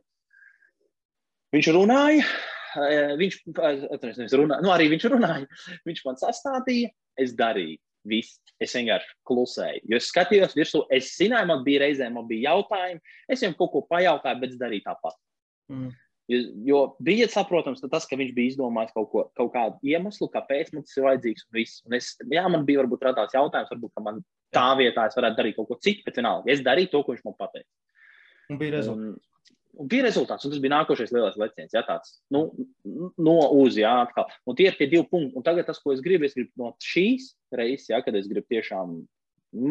[1.55, 2.25] viņš runāja,
[2.81, 3.37] uh, viņš,
[3.93, 5.45] atceries, runāja, nu arī viņš runāja,
[5.87, 7.77] viņš man sastādīja, es darīju.
[8.07, 8.41] Viss.
[8.57, 9.83] Es vienkārši klusēju.
[9.91, 13.15] Jo es skatījos virsū, es zināju, man bija reizēm, man bija jautājumi.
[13.29, 15.17] Es viņam kaut ko pajautāju, bet es darīju tāpat.
[15.69, 15.91] Mm.
[16.27, 20.73] Jo, jo bija saprotams, tas, ka viņš bija izdomājis kaut, ko, kaut kādu iemeslu, kāpēc
[20.75, 21.45] man tas ir vajadzīgs.
[21.45, 21.83] Un viss.
[21.87, 24.19] un es, jā, man bija varbūt radās jautājums, varbūt man
[24.55, 27.23] tā vietā es varētu darīt kaut ko citu, bet vienalga, es darīju to, ko viņš
[27.27, 27.69] man pateica.
[28.51, 29.15] Un bija rezultāts.
[29.15, 29.36] Un,
[29.77, 31.73] Un bija rezultāts, un tas bija nākošais lielais leciens.
[31.75, 32.47] Jā, tāds nu,
[33.21, 34.25] no uz, jā, atkal.
[34.49, 35.35] Un tie ir tie divi punkti.
[35.37, 38.49] Un tagad tas, ko es gribu, es gribu no šīs reizes, jā, kad es gribu
[38.49, 38.95] tiešām,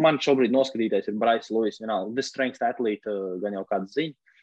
[0.07, 4.39] man šobrīd noskatīties ir Brais Lewis, vienalga, The Strength Athlete, uh, gan jau kāda ziņa.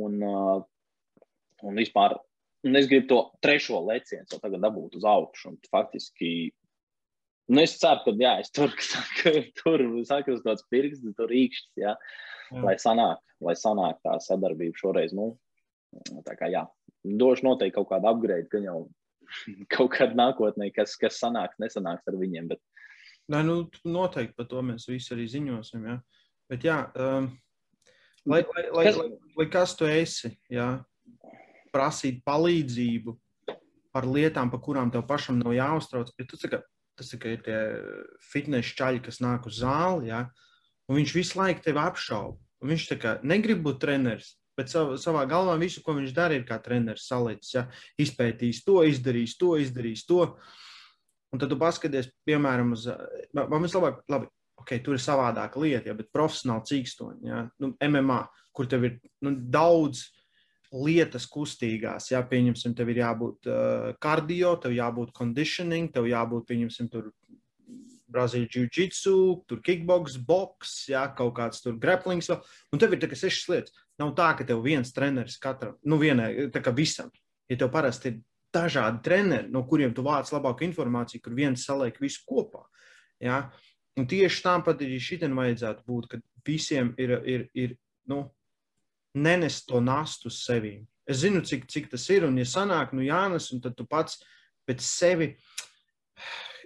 [0.00, 1.28] Un, uh,
[1.66, 2.16] un vispār,
[2.64, 5.52] un es gribu to trešo lecienu, jau tagad dabūt uz augšu.
[5.52, 6.32] Un faktiski,
[7.52, 8.72] nu es ceru, ka, jā, es tur,
[9.60, 11.98] tur saku uz tāds pirksts, tur īkšķis, jā.
[12.50, 12.62] Jā.
[12.66, 15.14] lai sanāk lai sanāk tā sadarbība šoreiz.
[15.16, 15.34] Nu,
[16.26, 16.64] tā kā jā,
[17.04, 18.80] došu noteikti kaut kādu upgrade, gan jau
[19.74, 22.50] kaut kādā nākotnē, kas, kas sanāks, nesanāks ar viņiem.
[22.52, 22.62] Bet...
[23.30, 25.86] Nē, nu, noteikti par to mēs visi arī ziņosim.
[25.88, 25.98] Ja?
[26.50, 27.30] Bet, jā, um,
[28.26, 29.00] lai, lai, lai, kas...
[29.00, 29.08] lai,
[29.40, 30.72] lai kas tu esi, ja?
[31.70, 33.14] prasīt palīdzību
[33.94, 36.10] par lietām, par kurām tev pašam nav jāuztrauc.
[36.18, 36.58] Ja tu, saka,
[36.98, 37.58] tas ir tie
[38.32, 40.24] fitnes čaļi, kas nāk uz zāli, ja?
[40.90, 42.38] Un viņš visu laiku tevi apšauba.
[42.66, 46.58] Viņš kā negrib būt treneris, bet sav, savā galvā visu, ko viņš dara, ir kā
[46.60, 47.54] treneris salicis.
[47.54, 47.64] Ja?
[48.02, 50.26] Izpētījis to, izdarījis to, izdarījis to.
[51.30, 52.88] Un tad tu paskaties, piemēram, uz.
[53.38, 54.28] Man vislabāk, labi,
[54.60, 57.44] ok, tur ir savādāka lieta, ja, bet profesionāli cīkstoņi, ja?
[57.62, 58.24] nu, MMA,
[58.56, 60.08] kur tev ir nu, daudz
[60.70, 62.10] lietas kustīgās.
[62.12, 67.10] Jā, pieņemsim, tev ir jābūt uh, kardio, tev jābūt conditioning, tev jābūt, pieņemsim, tur
[68.10, 69.14] Brazīlijas jiu-jitsu,
[69.48, 72.24] tur kickbox, box, jā, kaut kāds tur grappling.
[72.72, 73.84] Un tev ir tikai sešas lietas.
[74.00, 77.10] Nav tā, ka tev viens treneris katram, nu, vienai, tā kā visam.
[77.50, 78.20] Ja tev parasti ir
[78.54, 82.64] dažādi treneri, no kuriem tu vāc labāku informāciju, kur viens saliek visu kopā.
[83.22, 83.44] Jā.
[83.98, 87.74] Un tieši tāpat arī šitam vajadzētu būt, ka visiem ir, ir, ir
[88.08, 88.22] nu,
[89.14, 90.78] nenest to nastu uz sevi.
[91.10, 94.20] Es zinu, cik, cik tas ir, un ja sanāk, nu jānes, un tad tu pats
[94.68, 95.32] pēc sevi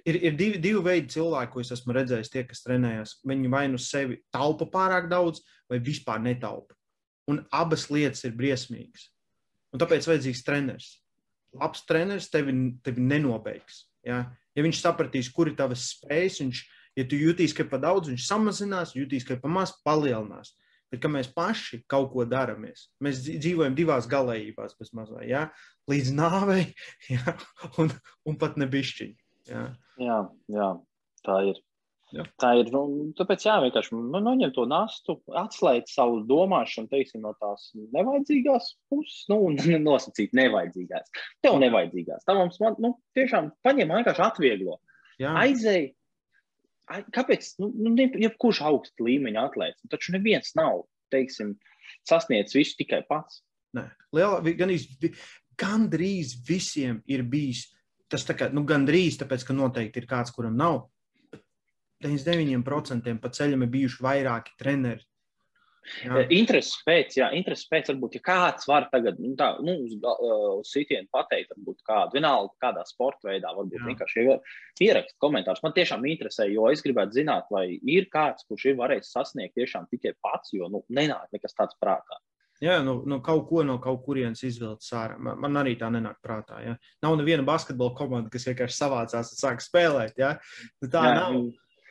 [0.08, 3.18] ir, ir divi, divi veidi cilvēki, ko es esmu redzējis, tie, kas trenējas.
[3.26, 6.76] Viņi vai nu sevi taupa pārāk daudz, vai vispār netaupa.
[7.30, 9.08] Un abas lietas ir briesmīgas.
[9.74, 10.90] Un tāpēc vajadzīgs treneris.
[11.54, 12.52] Labs treneris tevi,
[12.84, 13.84] tevi nenobeigs.
[14.06, 14.26] Ja?
[14.54, 16.60] ja viņš sapratīs, kur ir tavas spējas, viņš,
[17.00, 20.52] ja tu jūtīsi, ka pa daudz, viņš samazinās, jūtīs, ka pa maz palielinās.
[20.92, 25.48] Bet, kad mēs paši kaut ko daramies, mēs dzīvojam divās galējībās, mazliet, ja?
[25.90, 26.68] līdz nāvei,
[27.14, 27.34] ja?
[27.82, 27.90] un,
[28.28, 29.23] un pat nebišķiņi.
[29.50, 29.68] Ja?
[30.00, 30.18] Jā,
[30.50, 30.68] jā,
[31.26, 31.60] tā ir.
[32.14, 32.22] Jā.
[32.38, 32.68] Tā ir.
[32.70, 38.70] Nu, tāpēc jā, vienkārši nu, noņem to nastu, atslēdz savu domāšanu, teiksim, no tās nevajadzīgās
[38.92, 39.40] puses, nu,
[39.88, 41.10] nosacīt nevajadzīgās.
[41.42, 42.26] Tev nevajadzīgās.
[42.28, 44.78] Tā mums, man, nu, tiešām paņem vienkārši atvieglo.
[45.18, 45.88] Aizēj.
[47.14, 47.54] Kāpēc?
[47.62, 51.54] Nu, nu jebkurš augsta līmeņa atlēts, nu, taču neviens nav, teiksim,
[52.06, 53.40] sasniedzis visu tikai pats.
[53.74, 54.70] Nē, lielā, gan,
[55.58, 57.66] gandrīz visiem ir bijis
[58.12, 60.84] tas kā, nu, gandrīz tāpēc, ka noteikti ir kāds, kuram nav.
[62.04, 65.04] 99% pa ceļam ir bijuši vairāki treneri.
[66.32, 70.70] Intereses pēc, jā, intereses pēc, varbūt, ja kāds var tagad, nu, tā, nu, uz, uz
[70.72, 73.88] sitienu pateikt, varbūt kādu, vienalga, kādā sporta veidā, varbūt jā.
[73.90, 74.24] vienkārši
[74.86, 75.60] ierakst komentārus.
[75.64, 79.90] Man tiešām interesē, jo es gribētu zināt, vai ir kāds, kurš ir varējis sasniegt tiešām
[79.92, 82.20] tikai pats, jo, nu, nenāk nekas tāds prātā.
[82.64, 85.18] Jā, nu, nu kaut ko no kaut kurienes izvilkt ārā.
[85.20, 86.62] Man, man arī tā nenāk prātā.
[86.64, 86.76] Ja?
[87.04, 90.16] Nav neviena basketbola komanda, kas vienkārši savācās un sāk spēlēt.
[90.20, 90.36] Ja?
[90.80, 91.36] Nu, tā jā, nav.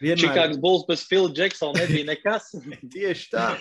[0.02, 0.24] Vienmēr...
[0.24, 2.50] Čikāgas Bulls bez Phila Jacksona nebija nekas.
[2.96, 3.52] Tieši tā.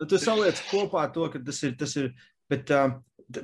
[0.00, 1.76] Nu, tu saliec kopā to, ka tas ir.
[1.78, 2.10] Tas ir
[2.48, 2.96] bet, uh,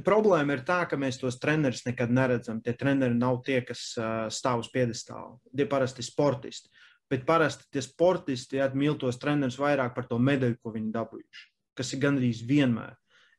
[0.07, 2.63] problēma ir tā, ka mēs tos trenerus nekad neredzam.
[2.65, 5.37] Tie treneri nav tie, kas uh, stāv uz piedestāla.
[5.53, 6.73] Tie parasti ir sportisti.
[7.13, 11.93] Bet parasti tie sportisti atmīl tos trenerus vairāk par to medaļu, ko viņi dabūjuši kas
[11.95, 12.95] ir gandrīz vienmēr.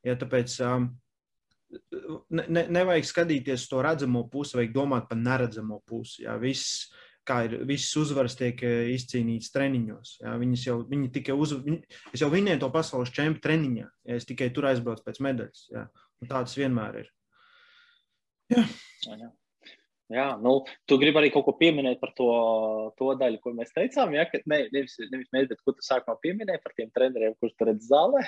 [0.06, 0.90] Ja, tāpēc um,
[2.30, 6.22] ne, ne, nevajag skatīties to redzamo pusi, vajag domāt par neredzamo pusi.
[6.26, 6.86] Ja, viss,
[7.26, 10.16] kā ir visas uzvaras tiek uh, izcīnītas treniņos.
[10.22, 11.80] Ja, viņas jau, viņi tikai uz, viņi,
[12.12, 15.66] es jau vinēju to pasaules čempionu treniņā, ja es tikai tur aizbraucu pēc medaļas.
[15.74, 15.88] Ja,
[16.30, 17.10] tāds vienmēr ir.
[18.52, 18.62] Ja.
[19.06, 19.32] Ja,
[20.12, 22.28] Jā, nu, tu gribi arī kaut ko pieminēt par to,
[22.98, 24.14] to daļu, ko mēs teicām.
[24.14, 24.26] Ja?
[24.30, 27.66] Ka, ne, nevis, nevis mēs, bet ko tu sākumā pieminēji par tiem treneriem, kurus tu
[27.66, 28.22] redz zālē?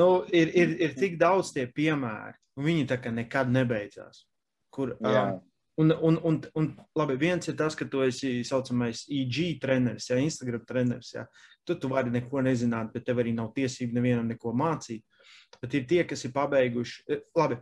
[0.00, 4.24] nu, ir, ir, ir tik daudz tie piemēri, un viņi tā kā nekad nebeidzās.
[4.72, 5.34] Kur, um,
[5.82, 10.16] un, un, un, un labi, viens ir tas, ka tu esi saucamais IG treneris, ja,
[10.16, 11.12] Instagram treneris.
[11.18, 11.26] Ja.
[11.68, 15.04] Tu, tu vari neko nezināt, bet tev arī nav tiesība nevienam neko mācīt.
[15.60, 17.60] Bet ir tie, kas ir pabeiguši, labi,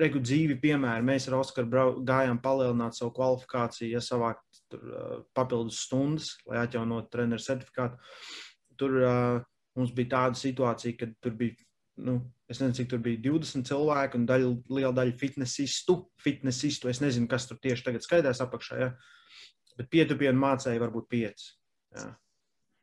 [0.00, 1.04] Regu dzīvi piemēri.
[1.06, 7.08] Mēs ar Oskaru gājām palielināt savu kvalifikāciju, ja savākt tur, uh, papildus stundas, lai atjaunotu
[7.14, 7.96] treneru certifikātu.
[8.80, 9.40] Tur uh,
[9.78, 11.56] mums bija tāda situācija, ka tur bija,
[12.04, 12.18] nu,
[12.50, 15.96] es nezinu, cik tur bija 20 cilvēki un daļa, liela daļa fitnesistu.
[16.20, 16.90] fitnesistu.
[16.92, 18.90] Es nezinu, kas tur tieši tagad skaidrs apakšā, ja?
[19.80, 21.46] bet pietupienu mācēja varbūt 5.
[21.96, 22.10] Ja?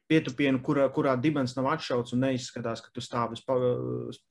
[0.09, 4.26] Pietupienu, kurā, kurā dibens nav atšauts un neizskatās, ka tu stāvi uz augstpapēdinēm.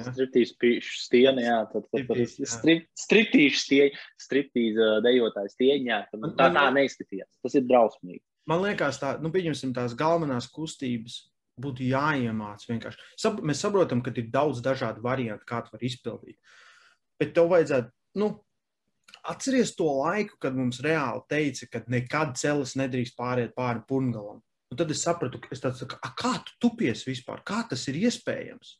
[0.00, 0.14] Ja?
[0.16, 6.48] Striptīšu stieni, jā, tad, tad, tad strip, striptīšu stieņa, striptīza dejotājs stieņā, tad nu, tā,
[6.54, 7.30] tā neizskatījās.
[7.44, 8.22] Tas ir drausmīgi.
[8.48, 11.24] Man liekas, tā, nu, pieņemsim tās galvenās kustības
[11.60, 13.12] būtu jāiemāc vienkārši.
[13.18, 16.36] Sap, mēs saprotam, ka ir daudz dažādu variantu, kā to var izpildīt.
[17.20, 18.30] Bet tev vajadzētu, nu,
[19.26, 24.42] atceries to laiku, kad mums reāli teica, ka nekad celis nedrīkst pāriet pāri purngalam.
[24.72, 28.00] Un tad es sapratu, ka es tāds, kā, kā tu tupies vispār, kā tas ir
[28.02, 28.76] iespējams?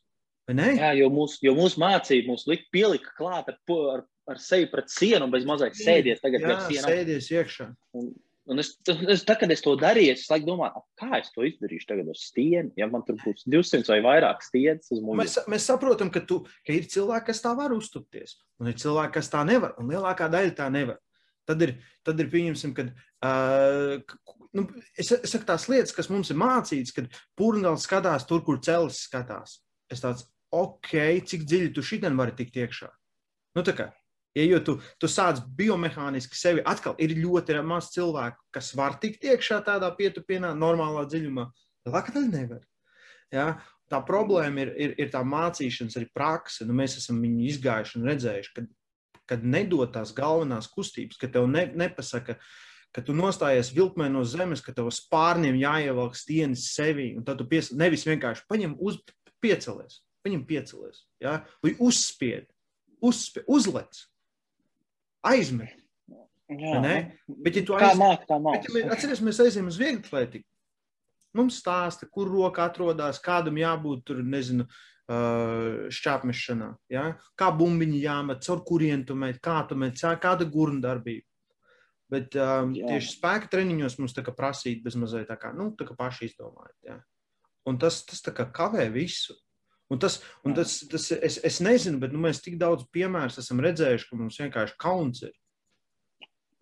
[0.77, 3.57] Jā, jo mūsu jo mūs mācīja, mūs lika pielika klāt ar,
[3.91, 6.55] ar, ar seju pret sienu un bez mazliet sēdies tagad jā,
[6.85, 7.67] sēdies iekšā.
[7.99, 8.13] Un,
[8.47, 11.89] un es, es, tā, kad es to darīju, es laikam domāju, kā es to izdarīšu
[11.89, 15.19] tagad uz stieni, ja man tur būs 200 vai vairāk stieņas uz mums.
[15.19, 19.17] Mēs, mēs saprotam, ka, tu, ka ir cilvēki, kas tā var uztupties, un ir cilvēki,
[19.19, 21.01] kas tā nevar, un lielākā daļa tā nevar.
[21.47, 24.17] Tad ir, tad ir pieņemsim, ka uh,
[24.55, 28.59] nu, es, es saku tās lietas, kas mums ir mācītas, kad pūraņš skatās tur, kur
[28.63, 29.61] cēlis skatās.
[29.91, 30.91] Es tāds, ok,
[31.27, 32.89] cik dziļi tu šitien vari tikt iekšā.
[33.57, 33.87] Nu, tā kā,
[34.37, 39.25] ja jo tu, tu sāc biomehāniski sevi, atkal ir ļoti maz cilvēku, kas var tikt
[39.25, 41.47] iekšā tādā pietupienā, normālā dziļumā.
[41.87, 42.63] Lielākā daļa nevar.
[43.33, 43.47] Ja?
[43.87, 46.67] Tā problēma ir, ir, ir tā mācīšanas arī prakse.
[46.67, 48.65] Nu, mēs esam viņu izgājuši un redzējuši, ka,
[49.31, 52.35] kad nedod tās galvenās kustības, ka tev ne, nepasaka,
[52.95, 57.47] ka tu nostājies vilkmē no zemes, ka tev spārniem jāievelk stieņas sevī, un tad tu
[57.47, 58.99] pies, nevis vienkārši paņem uz
[59.43, 61.39] piecelies, paņem piecelies, ja?
[61.63, 62.49] vai uzspied,
[63.03, 64.03] uzspied, uzlec,
[65.27, 65.75] aizmet.
[66.47, 66.91] Jā, nu,
[67.43, 67.97] bet, ja tu aiz...
[67.99, 68.61] māk, tā māk.
[68.61, 70.47] Bet, ja mēs, atceries, mēs aizējām uz vieglu atlētiku.
[71.35, 74.65] Mums stāsta, kur roka atrodas, kādam jābūt tur, nezinu,
[75.07, 76.69] šķēpmešanā.
[76.91, 77.05] Ja?
[77.39, 81.25] Kā bumbiņi jāmet, caur kurien tu met, kā tu met, kāda gurna darbība.
[82.11, 82.87] Bet um, Jā.
[82.87, 86.29] tieši spēka treniņos mums tā kā prasīt bez mazliet tā kā, nu, tā kā paši
[86.29, 86.75] izdomājot.
[86.87, 87.01] Ja?
[87.67, 89.35] Un tas, tas tā kā kavē visu.
[89.87, 93.61] Un tas, un tas, tas es, es nezinu, bet nu, mēs tik daudz piemērus esam
[93.63, 95.35] redzējuši, ka mums vienkārši kauns ir.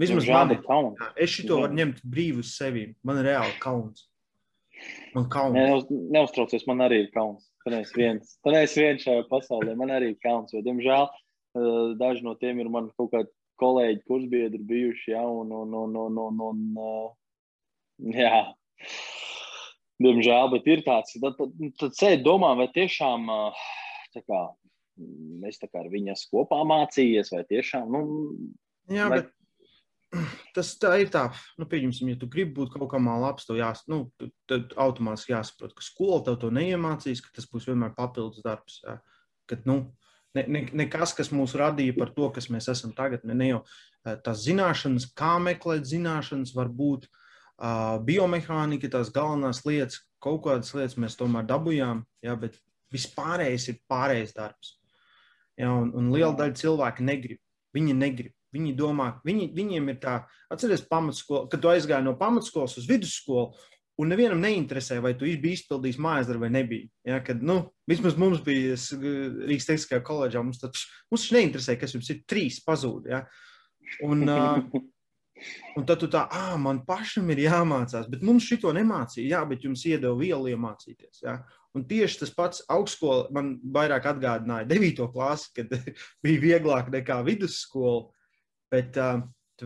[0.01, 0.99] Vismaz man ir kauns.
[1.15, 2.89] Es šito varu ņemt brīvi uz sevi.
[3.07, 4.09] Man ir reāli kauns.
[5.15, 5.55] Man kauns.
[5.55, 7.47] Ne, neuztraucies, man arī ir kauns.
[7.63, 8.35] Tu neesi viens.
[8.43, 9.75] Tu neesi viens šajā pasaulē.
[9.79, 10.51] Man arī ir kauns.
[10.53, 13.31] Jo, diemžēl, eh, daži no tiem ir man kaut kādi
[13.63, 15.13] kolēģi, kursbiedri bijuši.
[15.15, 17.15] Ja, un, un, un, un, un, un, uh,
[18.19, 18.43] jā.
[20.03, 23.65] Diemžēl, bet ir tāds, tad, tad, tad sēdi domā, vai tiešām uh,
[24.15, 24.41] kā,
[25.47, 28.01] es kā ar viņas kopā mācījies, vai tiešām, nu,
[28.91, 29.31] Jā, vai, bet
[30.55, 31.25] tas tā ir tā,
[31.59, 34.05] nu, pieņemsim, ja tu gribi būt kaut kā labs, tev jās, nu,
[34.51, 38.81] tad automātiski jāsaprot, ka skola tev to neiemācīs, ka tas būs vienmēr papildus darbs.
[38.83, 38.99] Jā.
[39.49, 39.79] Kad, nu,
[40.37, 43.61] ne, ne, nekas, kas mūs radīja par to, kas mēs esam tagad, ne, ne jau
[44.23, 47.24] tās zināšanas, kā meklēt zināšanas, varbūt uh,
[48.07, 52.57] biomehānika, tās galvenās lietas, kaut kādas lietas mēs tomēr dabūjām, jā, bet
[52.93, 54.75] vispārējais ir pārējais darbs.
[55.59, 57.39] Jā, un, un liela daļa cilvēku negrib.
[57.75, 58.33] Viņi negrib.
[58.55, 60.19] Viņi domā, viņi, viņiem ir tā,
[60.53, 63.49] atcerieties, pamatskola, kad tu aizgāji no pamatskolas uz vidusskolu,
[63.99, 66.87] un nevienam neinteresē, vai tu biji izpildījis mājas darbu vai nebija.
[67.07, 67.57] Ja, kad, nu,
[67.89, 70.61] vismaz mums bija Rīgas Tehniskajā koledžā, mums
[71.11, 73.11] mums neinteresē, kas jums ir trīs pazūdi.
[73.11, 73.23] Ja.
[74.07, 74.59] Un, uh,
[75.75, 79.35] un tad tu tā, ah, man pašam ir jāmācās, bet mums šito nemācīja.
[79.35, 81.23] Jā, bet jums iedeva vielu iemācīties.
[81.25, 81.39] Ja.
[81.75, 85.07] Un tieši tas pats augstskola man vairāk atgādināja 9.
[85.11, 85.73] klasi, kad
[86.23, 88.07] bija vieglāk nekā vidusskola.
[88.71, 89.21] Bet uh,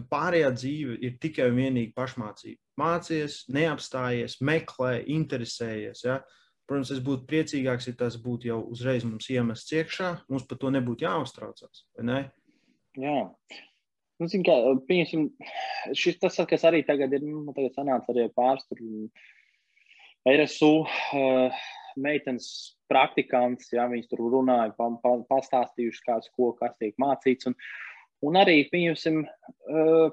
[0.10, 2.60] pārējā dzīve ir tikai un vienīgi pašmācība.
[2.80, 6.04] Mācies, neapstājies, meklē, interesējies.
[6.06, 6.20] Ja?
[6.70, 10.12] Protams, es būtu priecīgāks, ja tas būtu jau uzreiz mums iemests iekšā.
[10.30, 11.86] Mums par to nebūtu jāuztraucās.
[12.06, 12.24] Ne?
[12.98, 13.18] Jā.
[14.20, 14.56] Nu, zin, kā,
[14.90, 15.30] pieņasim,
[15.96, 18.82] šis, tas, kas arī tagad ir, nu, tagad sanāca arī pāris tur
[20.28, 21.62] RSU uh,
[21.96, 22.50] meitenes
[22.92, 27.48] praktikants, jā, viņas tur runāja, pa, pa, pastāstījuši kāds, ko, kas tiek mācīts.
[27.48, 27.56] Un,
[28.26, 30.12] Un arī, pieņemsim, uh,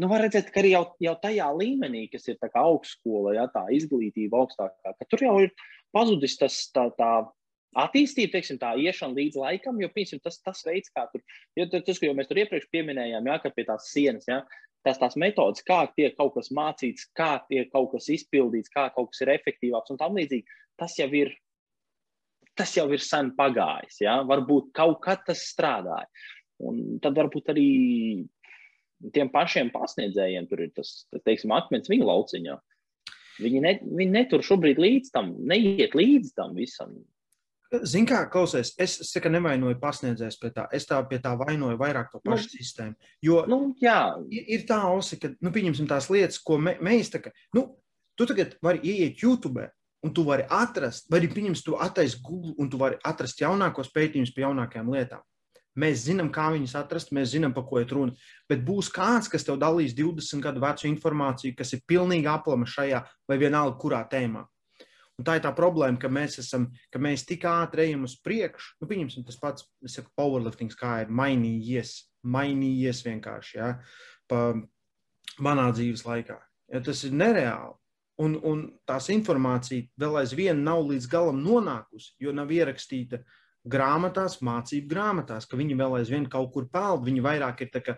[0.00, 4.42] nu, var redzēt, ka arī jau, jau tajā līmenī, kas ir augstskola, ja, tā izglītība
[4.42, 5.52] augstākā, ka tur jau ir
[5.94, 7.10] pazudis tas tā, tā
[7.76, 11.24] attīstība, teiksim, tā iešana līdz laikam, jo, piemēram, tas, tas veids, kā tur,
[11.58, 14.42] jo tas, ko mēs tur iepriekš pieminējām, ja, ka pie tās sienas, ja,
[14.86, 19.12] tās, tās metodas, kā tiek kaut kas mācīts, kā tiek kaut kas izpildīts, kā kaut
[19.12, 21.34] kas ir efektīvāks un tam līdzīgi, tas jau ir,
[22.56, 26.08] tas jau ir sen pagājis, ja, varbūt kaut kad tas strādāja.
[26.64, 27.68] Un tad varbūt arī
[29.12, 32.56] tiem pašiem pasniedzējiem tur ir tas, teiksim, akmens viņu lauciņā.
[33.44, 36.94] Viņi, ne, viņi netur šobrīd līdz tam, neiet līdz tam visam.
[37.82, 40.66] Ziniet, kā klausies, es, es tikai nevainoju pasniedzējus pie tā.
[40.76, 43.08] Es tā pie tā vainoju vairāk to pašu nu, sistēmu.
[43.26, 43.98] Jo nu, jā.
[44.30, 47.66] ir, ir tā osi, ka, nu, pieņemsim tās lietas, ko me, mēs tā kā, nu,
[48.14, 49.66] tu tagad vari ieiet YouTube.
[50.04, 53.88] Un tu vari atrast, vai arī pieņems, tu attaisi Google, un tu vari atrast jaunākos
[53.90, 55.24] pētījumus pie jaunākajām lietām.
[55.76, 58.14] Mēs zinām, kā viņus atrast, mēs zinām, par ko ir runa.
[58.48, 63.02] Bet būs kāds, kas tev dalīs 20 gadu vecu informāciju, kas ir pilnīgi aplama šajā
[63.26, 64.46] vai vienalga kurā tēmā.
[65.16, 68.74] Un tā ir tā problēma, ka mēs, esam, ka mēs tik ātri ejam uz priekšu.
[68.82, 71.94] Nu, pieņemsim, tas pats, saku, powerlifting, kā ir mainījies,
[72.28, 73.70] mainījies vienkārši ja,
[74.28, 74.42] pa
[75.40, 76.36] manā dzīves laikā.
[76.72, 77.72] Ja, tas ir nereāli.
[78.20, 83.20] Un, un tās informācija vēl aizvien nav līdz galam nonākusi, jo nav ierakstīta
[83.68, 87.04] grāmatās, mācību grāmatās, ka viņi vēl aizvien kaut kur peld.
[87.08, 87.96] Viņi vairāk ir tā, ka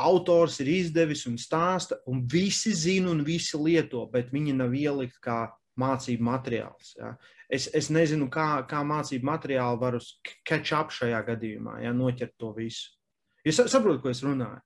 [0.00, 5.20] autors ir izdevis un stāsta, un visi zina un visi lieto, bet viņi nav ielikt
[5.22, 5.44] kā
[5.80, 6.94] mācību materiāls.
[6.98, 7.14] Ja.
[7.50, 10.14] Es, es nezinu, kā, kā mācību materiālu var uz
[10.46, 12.94] catch up šajā gadījumā, ja noķert to visu.
[13.44, 14.62] Jūs saprotat, ko es runāju?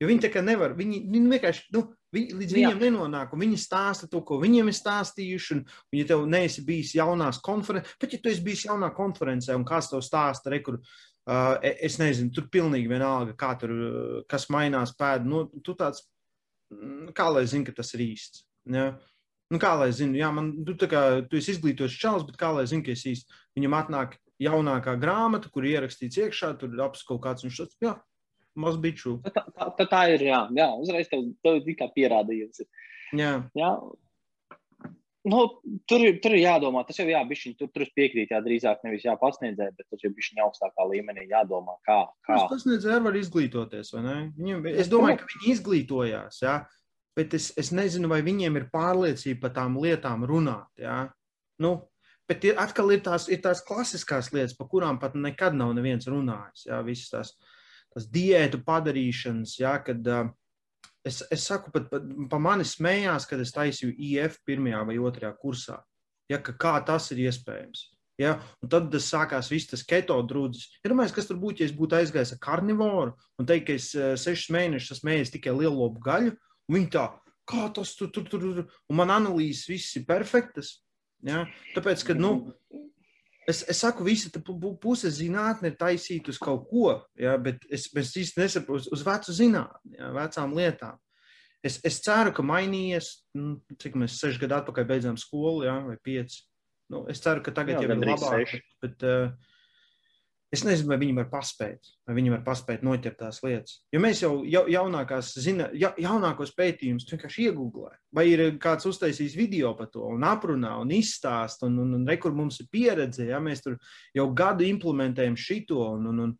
[0.00, 1.82] Jo viņi tā kā nevar, viņi, viņi vienkārši, nu,
[2.14, 2.80] viņi, līdz viņiem Jā.
[2.86, 6.94] nenonāk, un viņi stāsta to, ko viņiem ir stāstījuši, un, un ja tev neesi bijis
[6.96, 10.78] jaunās konferencē, pat ja tu esi bijis jaunā konferencē, un kāds tev stāsta, re, kur,
[10.80, 13.76] uh, es nezinu, tur pilnīgi vienalga, kā tur,
[14.30, 16.06] kas mainās pēdu, nu, tu tāds,
[17.12, 18.46] kā lai zini, ka tas ir īsts.
[18.72, 18.94] Ja?
[19.50, 22.68] Nu, kā lai zinu, jā, man, tu, kā, tu esi izglītots čalis, bet kā lai
[22.70, 27.24] zinu, ka es īsti viņam atnāk jaunākā grāmata, kur ierakstīts iekšā, tur ir apskauts kaut
[27.24, 27.96] kāds, viņš tāds, jā,
[28.62, 29.18] maz biču.
[29.26, 32.62] Tā, tā, tā, tā ir, jā, jā uzreiz tev, tev tikai pierādījums.
[33.18, 33.34] Jā.
[33.58, 33.72] jā.
[35.26, 35.42] Nu,
[35.90, 38.86] tur, ir, tur ir jādomā, tas jau jā, bišķiņ, tur, tur es piekrītu, jā, drīzāk
[38.86, 42.04] nevis jāpasniedzē, bet tas jau bišķiņ augstākā līmenī jādomā, kā.
[42.24, 42.38] kā.
[42.54, 44.18] Pasniedzē var izglītoties, vai ne?
[44.38, 46.54] Viņam, es domāju, ka viņi izglītojās, jā.
[46.62, 46.79] Ja?
[47.16, 50.70] Bet es, es nezinu, vai viņiem ir pārliecība par tām lietām runāt.
[50.80, 51.04] Ja?
[51.62, 51.74] Nu,
[52.30, 56.08] bet ir, atkal ir tās, ir tās klasiskās lietas, par kurām pat nekad nav neviens
[56.10, 56.66] runājis.
[56.68, 56.80] Ja?
[56.86, 57.34] Visas tās,
[57.94, 59.76] tās diētu padarīšanas, ja?
[59.84, 60.26] kad uh,
[61.06, 65.32] es, es saku, pat, pat pa mani smējās, kad es taisīju IF pirmajā vai otrajā
[65.40, 65.80] kursā.
[66.30, 67.88] Ja, kā tas ir iespējams?
[68.20, 68.36] Ja?
[68.60, 70.68] Un tad tas sākās viss tas keto drūdzis.
[70.84, 73.88] Iedomājieties, kas tur būtu, ja es būtu aizgājis ar karnivoru un teikt, ka es
[74.22, 76.36] sešus mēnešus esmu mēģinājis tikai lielu gaļu,
[76.70, 77.06] Viņa tā,
[77.50, 80.78] kā tas tur, tur, tur, tur, un man analīzes viss ir perfektas.
[81.26, 81.44] Ja?
[81.74, 82.52] Tāpēc, ka, nu,
[83.48, 84.30] es, es saku, visa
[84.80, 87.36] puse zinātne ir taisīta uz kaut ko, ja?
[87.42, 90.12] bet es, es īsti nesaprotu uz, vecu zinātni, ja?
[90.16, 91.00] vecām lietām.
[91.60, 95.76] Es, es ceru, ka mainījies, nu, cik mēs seši gadu atpakaļ beidzām skolu, ja?
[95.84, 96.46] vai pieci.
[96.90, 98.54] Nu, es ceru, ka tagad Jā, jau ir labāk.
[98.54, 99.49] Bet, bet, uh,
[100.50, 103.76] Es nezinu, vai viņi var paspēt, vai viņi var paspēt noķert tās lietas.
[103.94, 107.92] Jo mēs jau ja, jaunākās zina, ja, jaunākos pētījumus vienkārši iegūlē.
[108.18, 112.34] Vai ir kāds uztaisījis video par to un aprunā un izstāst, un, un, un rekur
[112.34, 113.78] mums ir pieredze, ja mēs tur
[114.16, 115.84] jau gadu implementējam šito.
[115.94, 116.36] Un, un, un,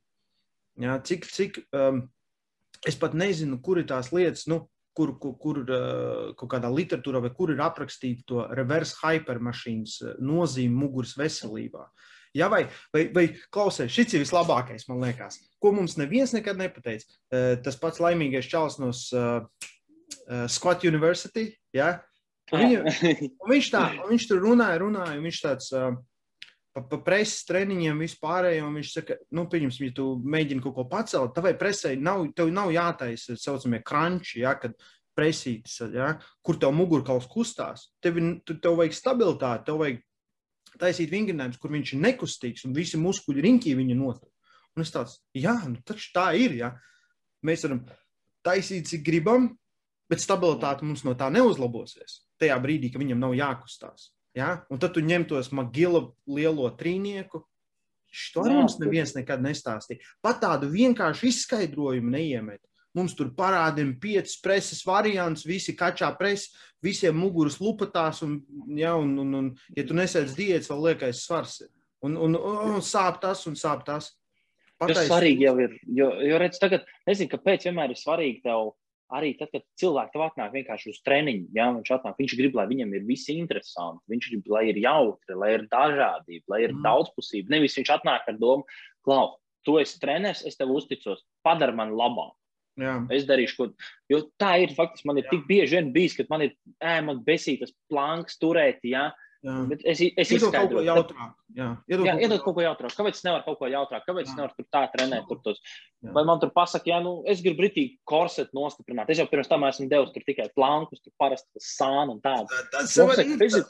[0.83, 2.03] ja, cik, cik, um,
[2.83, 7.23] es pat nezinu, kur ir tās lietas, nu, kur, kur, kur uh, kaut kādā literatūrā
[7.23, 11.87] vai kur ir aprakstīta to reverse hypermašīnas uh, nozīme muguras veselībā.
[11.87, 12.65] Uh, Ja, vai,
[12.95, 17.09] vai, vai klausies, šis ir vislabākais, man liekas, ko mums neviens nekad nepateica.
[17.33, 19.43] Uh, tas pats laimīgais čels no uh,
[20.29, 21.49] uh, Scott University.
[21.75, 21.97] Ja?
[22.53, 22.95] Un viņa,
[23.43, 25.75] un viņš, tā, un viņš tur runāja, runāja, un viņš tāds.
[25.75, 25.99] Uh,
[26.75, 28.71] pa, pa preses treniņiem vispārējo.
[28.77, 32.73] Viņš saka, nu, pieņemsim, ja tu mēģini kaut ko pacelt, tavai presē nav, tev nav
[32.75, 34.77] jātaisa tā saucamie kranči, ja, kad
[35.19, 36.15] presītas, ja,
[36.47, 37.91] kur tev mugurkauls kustās.
[38.03, 38.21] Tev,
[38.53, 40.01] tev vajag stabilitāti, tev vajag
[40.79, 44.31] taisīt vingrinājumus, kur viņš ir nekustīgs un visi muskuļi riņķī viņa notur.
[44.77, 46.55] Un es tāds, jā, nu taču tā ir.
[46.61, 46.71] Ja?
[47.47, 47.83] Mēs varam
[48.47, 49.51] taisīt, cik gribam,
[50.11, 52.23] bet stabilitāte mums no tā neuzlabosies.
[52.41, 54.11] Tajā brīdī, kad viņam nav jākustās.
[54.37, 54.61] Ja?
[54.71, 57.43] Un tad tu ņem tos magila lielo trīnieku.
[58.11, 60.03] Šo mums neviens nekad nestāstīja.
[60.23, 62.63] Pat tādu vienkāršu izskaidrojumu neiemet.
[62.99, 66.51] Mums tur parādīja piecas preses variants, visi kačā presa,
[66.83, 68.41] visiem muguras lupatās, un,
[68.75, 71.61] ja, un, un, un ja tu nesēdz diētas, vēl liekais svars.
[72.03, 74.11] Un, un, un, un sāp tas, un sāp tas.
[74.81, 78.73] Tas svarīgi jau ir, jo, jo redz, tagad, nezinu, kāpēc vienmēr ir svarīgi tev
[79.15, 82.67] arī tad, kad cilvēki tev atnāk vienkārši uz treniņu, ja viņš atnāk, viņš grib, lai
[82.71, 86.83] viņam ir viss interesanti, viņš grib, lai ir jautri, lai ir dažādība, lai ir mm.
[86.87, 87.57] daudzpusība.
[87.57, 88.67] Nevis viņš atnāk ar domu,
[89.07, 89.35] klau,
[89.67, 92.37] tu esi treneris, es tev uzticos, padara man labāk.
[92.81, 92.95] Jā.
[93.15, 93.89] Es darīšu, ko.
[94.11, 95.09] Jo tā ir faktiski.
[95.11, 95.35] Man ir Jā.
[95.35, 98.81] tik bieži vien bijis, ka man ir ēmas besītas planks turēt.
[98.89, 99.11] Ja?
[99.41, 99.55] Jā.
[99.71, 101.37] Bet es, es iedod kaut ko jautrāk.
[101.57, 102.93] Jā, iedod, jā, iedod kaut ko jautrāk.
[102.93, 104.05] Kāpēc es nevaru kaut ko jautrāk?
[104.05, 104.33] Kāpēc jā.
[104.35, 105.25] es nevaru tur tā trenēt?
[105.31, 105.63] Tur tos?
[106.13, 109.09] Vai man tur pasaka, jā, nu, es gribu britīgi korsetu nostiprināt.
[109.13, 112.61] Es jau pirms tam esmu devis tur tikai plankus, tur parasti sānu un tādu.
[112.75, 113.65] Tas jau ir.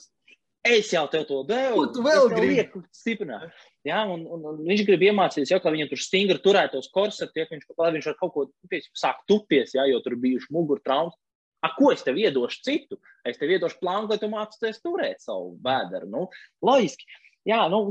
[0.67, 1.79] Es jau tev to devu.
[1.79, 2.83] Ko tu vēl gribi?
[2.93, 3.49] Stiprināt.
[3.89, 7.47] Ja, un, un, un viņš grib iemācīties, ja, kā viņam tur stingri turētos korsetus, ja
[7.49, 11.17] viņš, viņš ar kaut ko pies, sāk tupies, ja, jo tur bijuši muguru traumas.
[11.65, 13.01] A, ko es tev iedošu citu?
[13.29, 16.09] Es tev iedošu plānu, lai tu mācīties turēt savu vēderu.
[16.13, 16.27] Nu,
[16.65, 17.09] loģiski.
[17.49, 17.83] Jā, nu,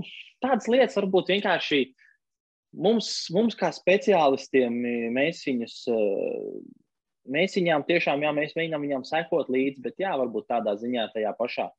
[0.45, 1.84] tādas lietas varbūt vienkārši
[2.78, 4.76] mums, mums kā speciālistiem,
[5.13, 5.78] mēs viņus,
[7.34, 11.34] mēs viņām tiešām, jā, mēs mēģinām viņām sekot līdzi, bet jā, varbūt tādā ziņā tajā
[11.38, 11.72] pašā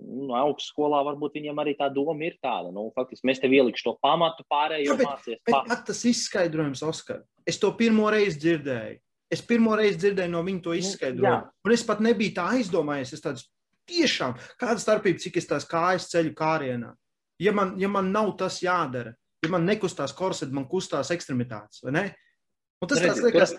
[0.00, 2.72] nu, augstskolā varbūt viņam arī tā doma ir tāda.
[2.74, 5.44] Nu, faktiski mēs tev ielikšu to pamatu pārējo mācīties.
[5.46, 9.00] Bet, bet tas izskaidrojums, Oskar, es to pirmo reizi dzirdēju.
[9.30, 11.46] Es pirmo reizi dzirdēju no viņa to nu, izskaidrojumu.
[11.46, 13.14] Nu, un es pat nebiju tā aizdomājies.
[13.14, 13.46] Es tāds
[13.90, 16.92] tiešām, kāda starpība, cik es tās kājas ceļu kārienā.
[17.40, 21.82] Ja man, ja man nav tas jādara, ja man nekustās korsets, man kustās ekstremitātes?
[21.86, 23.54] Un tas Redzi, liekas...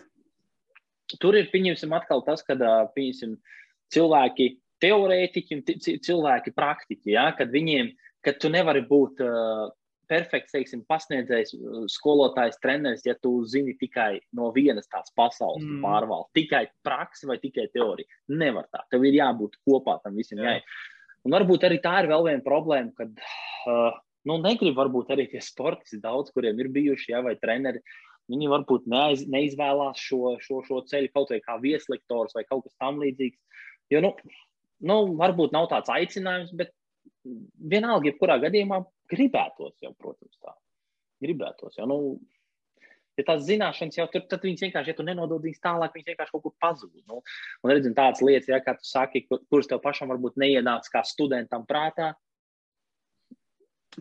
[1.10, 2.62] tur, tur ir, pieņemsim, atkal tas, kad,
[2.96, 3.38] pieņemsim,
[3.94, 4.52] cilvēki
[4.82, 5.62] teorētiķi un
[6.08, 7.94] cilvēki praktiķi, ja, kad viņiem,
[8.26, 9.70] kad tu nevari būt uh,
[10.12, 11.54] perfekts, teiksim, pasniedzējs,
[11.94, 15.80] skolotājs, treneris, ja tu zini tikai no vienas tās pasaules mm.
[15.86, 18.10] pārvaldes, tikai praksi vai tikai teorija.
[18.42, 18.84] Nevar tā.
[18.92, 20.42] Tev ir jābūt kopā tam visam.
[20.44, 20.60] Jā.
[21.28, 23.14] Un varbūt arī tā ir vēl viena problēma, kad
[23.70, 27.84] uh, nu, negrib varbūt arī tie sportisti daudz, kuriem ir bijuši, jā, vai treneri.
[28.32, 32.76] Viņi varbūt neiz, neizvēlās šo, šo, šo ceļu kaut vai kā vieslektors vai kaut kas
[32.84, 33.40] tamlīdzīgs.
[33.92, 34.12] Jo, nu,
[34.88, 36.74] nu, varbūt nav tāds aicinājums, bet
[37.72, 40.56] vienalga, jebkurā gadījumā gribētos jau, protams, tā.
[41.22, 41.86] Gribētos jau.
[41.90, 41.98] Nu,
[43.20, 46.36] ja tās zināšanas jau tur, tad viņas vienkārši, ja tu nenodod viņas tālāk, viņas vienkārši
[46.36, 46.92] kaut kur pazūd.
[47.06, 47.22] Nu,
[47.62, 51.68] un redzam tādas lietas, ja, kā tu saki, kuras tev pašam varbūt neienāks kā studentam
[51.70, 52.14] prātā,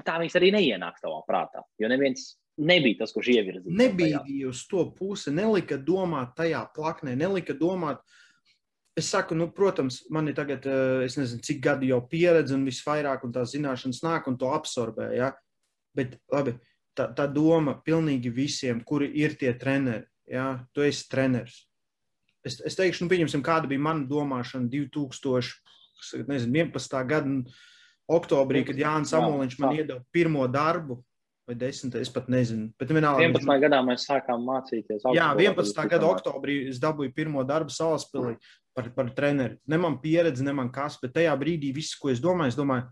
[0.07, 1.65] tā viņas arī neienāks tavā prātā.
[1.83, 3.77] Jo neviens nebija tas, kurš ievirzīja.
[3.77, 8.03] Nebija uz to pusi, nelika domāt tajā plaknē, nelika domāt.
[8.99, 12.67] Es saku, nu, protams, man ir tagad, eh, es nezinu, cik gadi jau pieredze un
[12.67, 15.17] visvairāk, un tās zināšanas nāk un to absorbē.
[15.17, 15.33] Ja?
[15.97, 16.53] Bet, labi,
[16.99, 20.07] tā, tā doma pilnīgi visiem, kuri ir tie treneri.
[20.27, 20.67] Ja?
[20.75, 21.71] Tu esi treneris.
[22.45, 27.07] Es, es teikšu, nu, pieņemsim, kāda bija mana domāšana 2011.
[27.07, 27.31] gada
[28.11, 31.05] oktobrī, kad Jānis Amoliņš man iedeva pirmo darbu.
[31.51, 32.69] Vai 10, es pat nezinu.
[32.79, 33.47] Bet vienalga, 11.
[33.49, 33.59] Man...
[33.59, 35.03] gadā mēs sākām mācīties.
[35.17, 35.81] Jā, 11.
[35.91, 38.37] gada oktobrī es dabūju pirmo darbu Salaspilī
[38.77, 39.59] par, par treneri.
[39.67, 42.87] Ne man pieredze, ne man kas, bet tajā brīdī viss, ko es domāju, es domāju,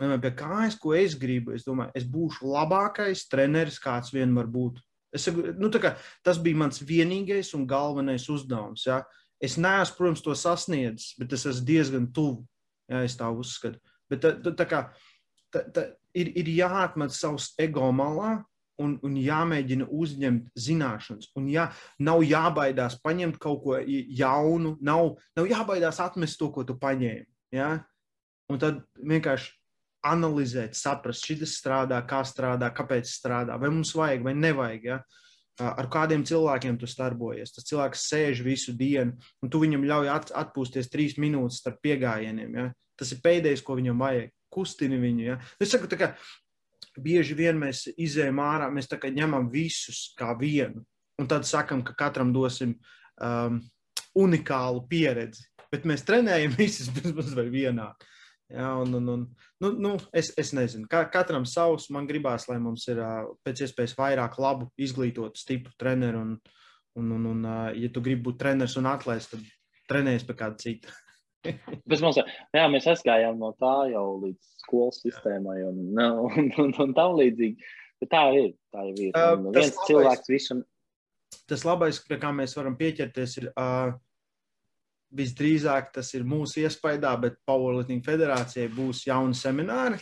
[0.00, 1.52] pie kājas, ko es gribu.
[1.52, 4.80] Es domāju, es būšu labākais treneris, kāds vien var būt.
[5.14, 5.92] Es, nu, kā,
[6.24, 8.88] tas bija mans vienīgais un galvenais uzdevums.
[8.88, 9.02] Ja?
[9.44, 12.46] Es neesmu, protams, to sasniedzis, bet es esmu diezgan tuvu.
[12.88, 13.76] Ja, es tā uzskatu.
[14.08, 14.86] Bet tā, tā, tā kā,
[15.54, 15.86] tā, tā,
[16.18, 18.36] ir, ir jāatmet savs ego malā
[18.82, 21.30] un, un jāmēģina uzņemt zināšanas.
[21.38, 21.68] Un jā,
[22.02, 27.28] nav jābaidās paņemt kaut ko jaunu, nav, nav jābaidās atmest to, ko tu paņēmi.
[27.54, 27.76] Ja?
[28.50, 29.52] Un tad vienkārši
[30.04, 34.88] analizēt, saprast, šis strādā, kā strādā, kāpēc strādā, vai mums vajag vai nevajag.
[34.90, 35.00] Ja?
[35.62, 37.54] Ar kādiem cilvēkiem tu starbojies.
[37.54, 42.58] Tas cilvēks sēž visu dienu, un tu viņam ļauj at, atpūsties trīs minūtes starp piegājieniem.
[42.58, 42.72] Ja?
[42.98, 44.32] Tas ir pēdējais, ko viņam vajag.
[44.54, 45.26] Kustini viņu.
[45.26, 45.38] Ja?
[45.62, 46.14] Es saku, ka
[47.02, 50.84] bieži vien mēs izējām ārā, mēs ņemam visus kā vienu.
[51.20, 52.74] Un tad sakam, ka katram dosim
[53.22, 53.60] um,
[54.18, 55.46] unikālu pieredzi.
[55.70, 57.92] Bet mēs trenējam visus bez vai vienā.
[58.54, 59.22] Ja, un, un, un,
[59.62, 61.88] nu, nu, es, es nezinu, kā katram savs.
[61.94, 66.20] Man gribās, lai mums ir uh, pēc iespējas vairāk labu, izglītotu, stipru treneru.
[66.20, 66.34] Un,
[67.00, 69.48] un, un, un uh, ja tu gribi būt treneris un atlēst, tad
[69.90, 70.94] trenējies pie kāda cita.
[72.04, 72.20] mums,
[72.54, 75.82] jā, mēs aizgājām no tā jau līdz skolas sistēmai un,
[76.28, 77.72] un, un, un tam līdzīgi.
[78.02, 78.54] Bet tā ir.
[78.74, 79.12] Tā ir.
[79.12, 80.58] Uh, viens labais, cilvēks visu.
[81.50, 83.94] Tas labais, pie kā mēs varam pieķerties, ir uh,
[85.14, 90.00] visdrīzāk tas ir mūsu iespējā, bet Powerlifting federācijai būs jauni semināri.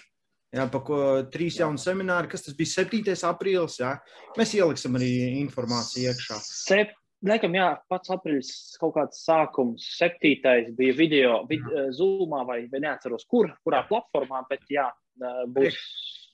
[0.52, 0.96] Jā, pa ko
[1.32, 3.14] trīs jauni semināri, kas tas bija 7.
[3.24, 3.78] aprīlis.
[3.80, 3.94] Jā.
[4.36, 6.40] Mēs ieliksim arī informāciju iekšā.
[6.44, 8.52] Sep Laikam, jā, pats aprīlis
[8.82, 14.64] kaut kāds sākums, septītais bija video, vid, zūmā vai, vai neatceros, kur, kurā platformā, bet
[14.72, 15.54] jā, būs.
[15.54, 15.82] Priekš,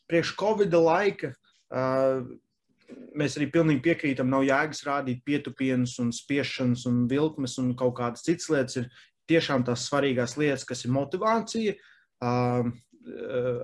[0.09, 2.24] priekš Covid laika uh,
[3.18, 8.24] mēs arī pilnīgi piekrītam, nav jēgas rādīt pietupienus un spiešanas un vilkmes un kaut kādas
[8.26, 8.78] citas lietas.
[8.80, 8.89] Ir
[9.28, 11.76] tiešām tās svarīgās lietas, kas ir motivācija.
[12.24, 12.70] Uh,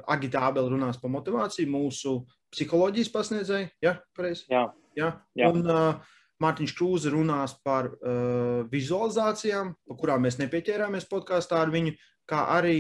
[0.08, 2.14] Agitābeli runās par motivāciju, mūsu
[2.54, 3.66] psiholoģijas pasniedzēju.
[3.84, 4.46] Ja, pareizi?
[4.48, 4.62] Jā,
[4.96, 5.10] ja?
[5.36, 5.50] jā.
[5.52, 11.95] Un, uh, Mārtiņš Čūze runās par uh, vizualizācijām, par kurām mēs nepieķērāmies podkāstā ar viņu,
[12.30, 12.78] kā arī,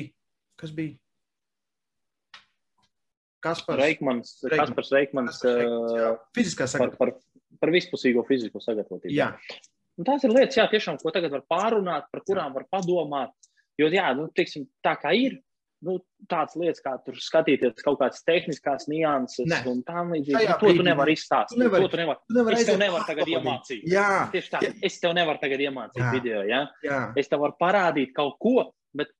[0.60, 0.98] kas bija?
[3.44, 6.10] Kaspars Reikmans, Reikmans, Kaspars Reikmans, Reikmans jā.
[6.36, 6.98] fiziskā sagatavotība.
[6.98, 9.12] Par, par, par vispusīgo fizisko sagatavotību.
[9.14, 9.34] Jā.
[10.00, 13.34] Un tās ir lietas, jā, tiešām, ko tagad var pārunāt, par kurām var padomāt.
[13.78, 15.36] Jo, jā, nu, tiksim, tā kā ir,
[15.84, 15.96] nu,
[16.30, 19.60] tādas lietas, kā tur skatīties kaut kādas tehniskas nianses ne.
[19.70, 20.36] un tā līdzīgi.
[20.36, 21.56] Nu, to tu nevari izstāstīt.
[21.56, 22.22] Tu nevari, to tu nevari.
[22.28, 23.84] Tu nevari es tev nevaru tagad iemācīt.
[23.92, 24.08] Jā.
[24.34, 24.62] Tieši tā.
[24.64, 24.72] Jā.
[24.90, 26.12] Es tev nevaru tagad iemācīt jā.
[26.16, 26.62] video, ja?
[26.86, 27.00] Jā.
[27.20, 29.12] Es tev varu parādīt kaut ko, bet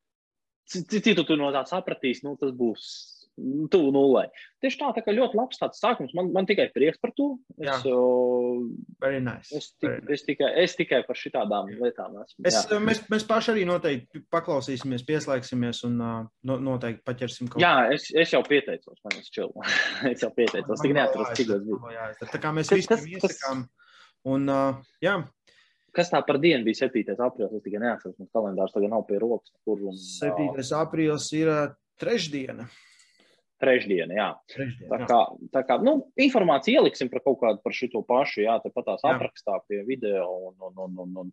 [0.69, 2.89] citu tu no tā sapratīsi, nu, tas būs
[3.71, 4.25] tuvu nulē.
[4.63, 6.13] Tieši tā, tā kā ļoti labs tāds sākums.
[6.17, 7.27] Man, man tikai prieks par to.
[7.59, 9.51] Es, nice.
[9.59, 10.15] es, tik, Very nice.
[10.15, 12.47] es, tikai, es tikai par šitām lietām esmu.
[12.47, 12.81] Es, jā.
[12.85, 17.65] mēs, mēs paši arī noteikti paklausīsimies, pieslēgsimies un no, noteikti paķersim kaut ko.
[17.65, 19.51] Jā, es, es jau pieteicos, man ir čil.
[20.13, 22.11] es jau pieteicos, tik neatceros, cik tas bija.
[22.25, 23.67] Tā kā mēs visi iesakām.
[24.31, 25.19] Un, uh, jā.
[25.95, 27.15] Kas tā par dienu bija 7.
[27.23, 27.53] aprīlis?
[27.55, 29.53] Es tikai neatceros, man kalendārs tagad nav pie rokas.
[29.67, 30.49] Kur, un, 7.
[30.81, 31.53] aprīlis ir
[32.03, 32.67] trešdiena.
[33.63, 34.29] Trešdiena, jā.
[34.51, 35.19] Trešdien, tā kā,
[35.55, 39.15] tā kā nu, informāciju ieliksim par kaut kādu par šo pašu, jā, tāpat tās jā.
[39.15, 40.27] aprakstā pie video.
[40.51, 41.33] Un, un, un, un, un.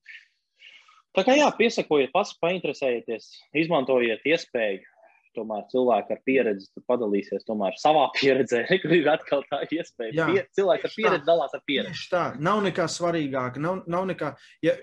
[1.18, 3.32] Tā kā jā, piesakojiet, pats painteresējieties,
[3.64, 4.86] izmantojiet iespēju.
[5.32, 8.66] Tomēr cilvēki ar pieredzi padalīsies tomēr savā pieredzē.
[8.84, 10.12] Kur ir atkal tā iespēja.
[10.12, 12.06] Jā, Pie, cilvēki ar pieredzi dalās ar pieredzi.
[12.12, 13.64] Tā nav nekā svarīgāka.
[13.64, 14.76] Nav, nav nekā, ja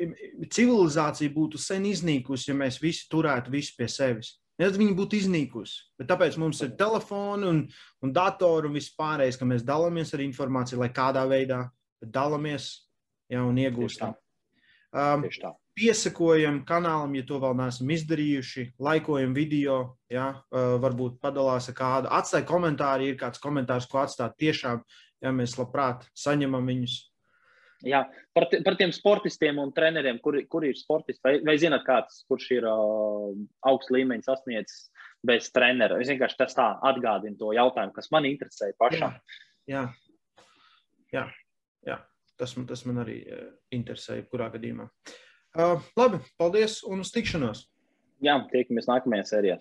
[0.48, 4.38] civilizācija būtu sen iznīkusi, ja mēs visi turētu visu pie sevis.
[4.58, 5.84] Tad viņi būtu iznīkusi.
[6.00, 7.60] Bet tāpēc mums ir telefoni un,
[8.02, 11.62] un datori un viss pārējais, ka mēs dalāmies ar informāciju, lai kādā veidā
[12.02, 12.72] dalāmies
[13.30, 14.16] ja, un iegūstam.
[14.88, 15.24] Um,
[15.78, 19.78] piesakojam kanālam, ja to vēl neesam izdarījuši, laikojam video,
[20.10, 24.82] ja, varbūt padalās ar kādu, atstāj komentāru, ja ir kāds komentārs, ko atstāt tiešām,
[25.22, 26.98] ja mēs labprāt saņemam viņus.
[27.86, 28.00] Jā,
[28.34, 32.48] par, par tiem sportistiem un treneriem, kur, kur ir sportisti, vai, vai zināt, kāds, kurš
[32.56, 33.30] ir uh,
[33.70, 34.88] augsts līmenis sasniedzis
[35.26, 36.00] bez trenera?
[36.02, 39.14] Es vienkārši tas tā atgādinu to jautājumu, kas man interesē pašam.
[39.70, 40.42] Jā, jā,
[41.14, 41.24] jā,
[41.86, 42.00] jā.
[42.38, 44.88] Tas, man, tas man arī uh, interesē, kurā gadījumā.
[45.54, 47.62] Uh, labi, paldies un uz tikšanos!
[48.26, 49.60] Jā, tiekamies nākamajā sērijā.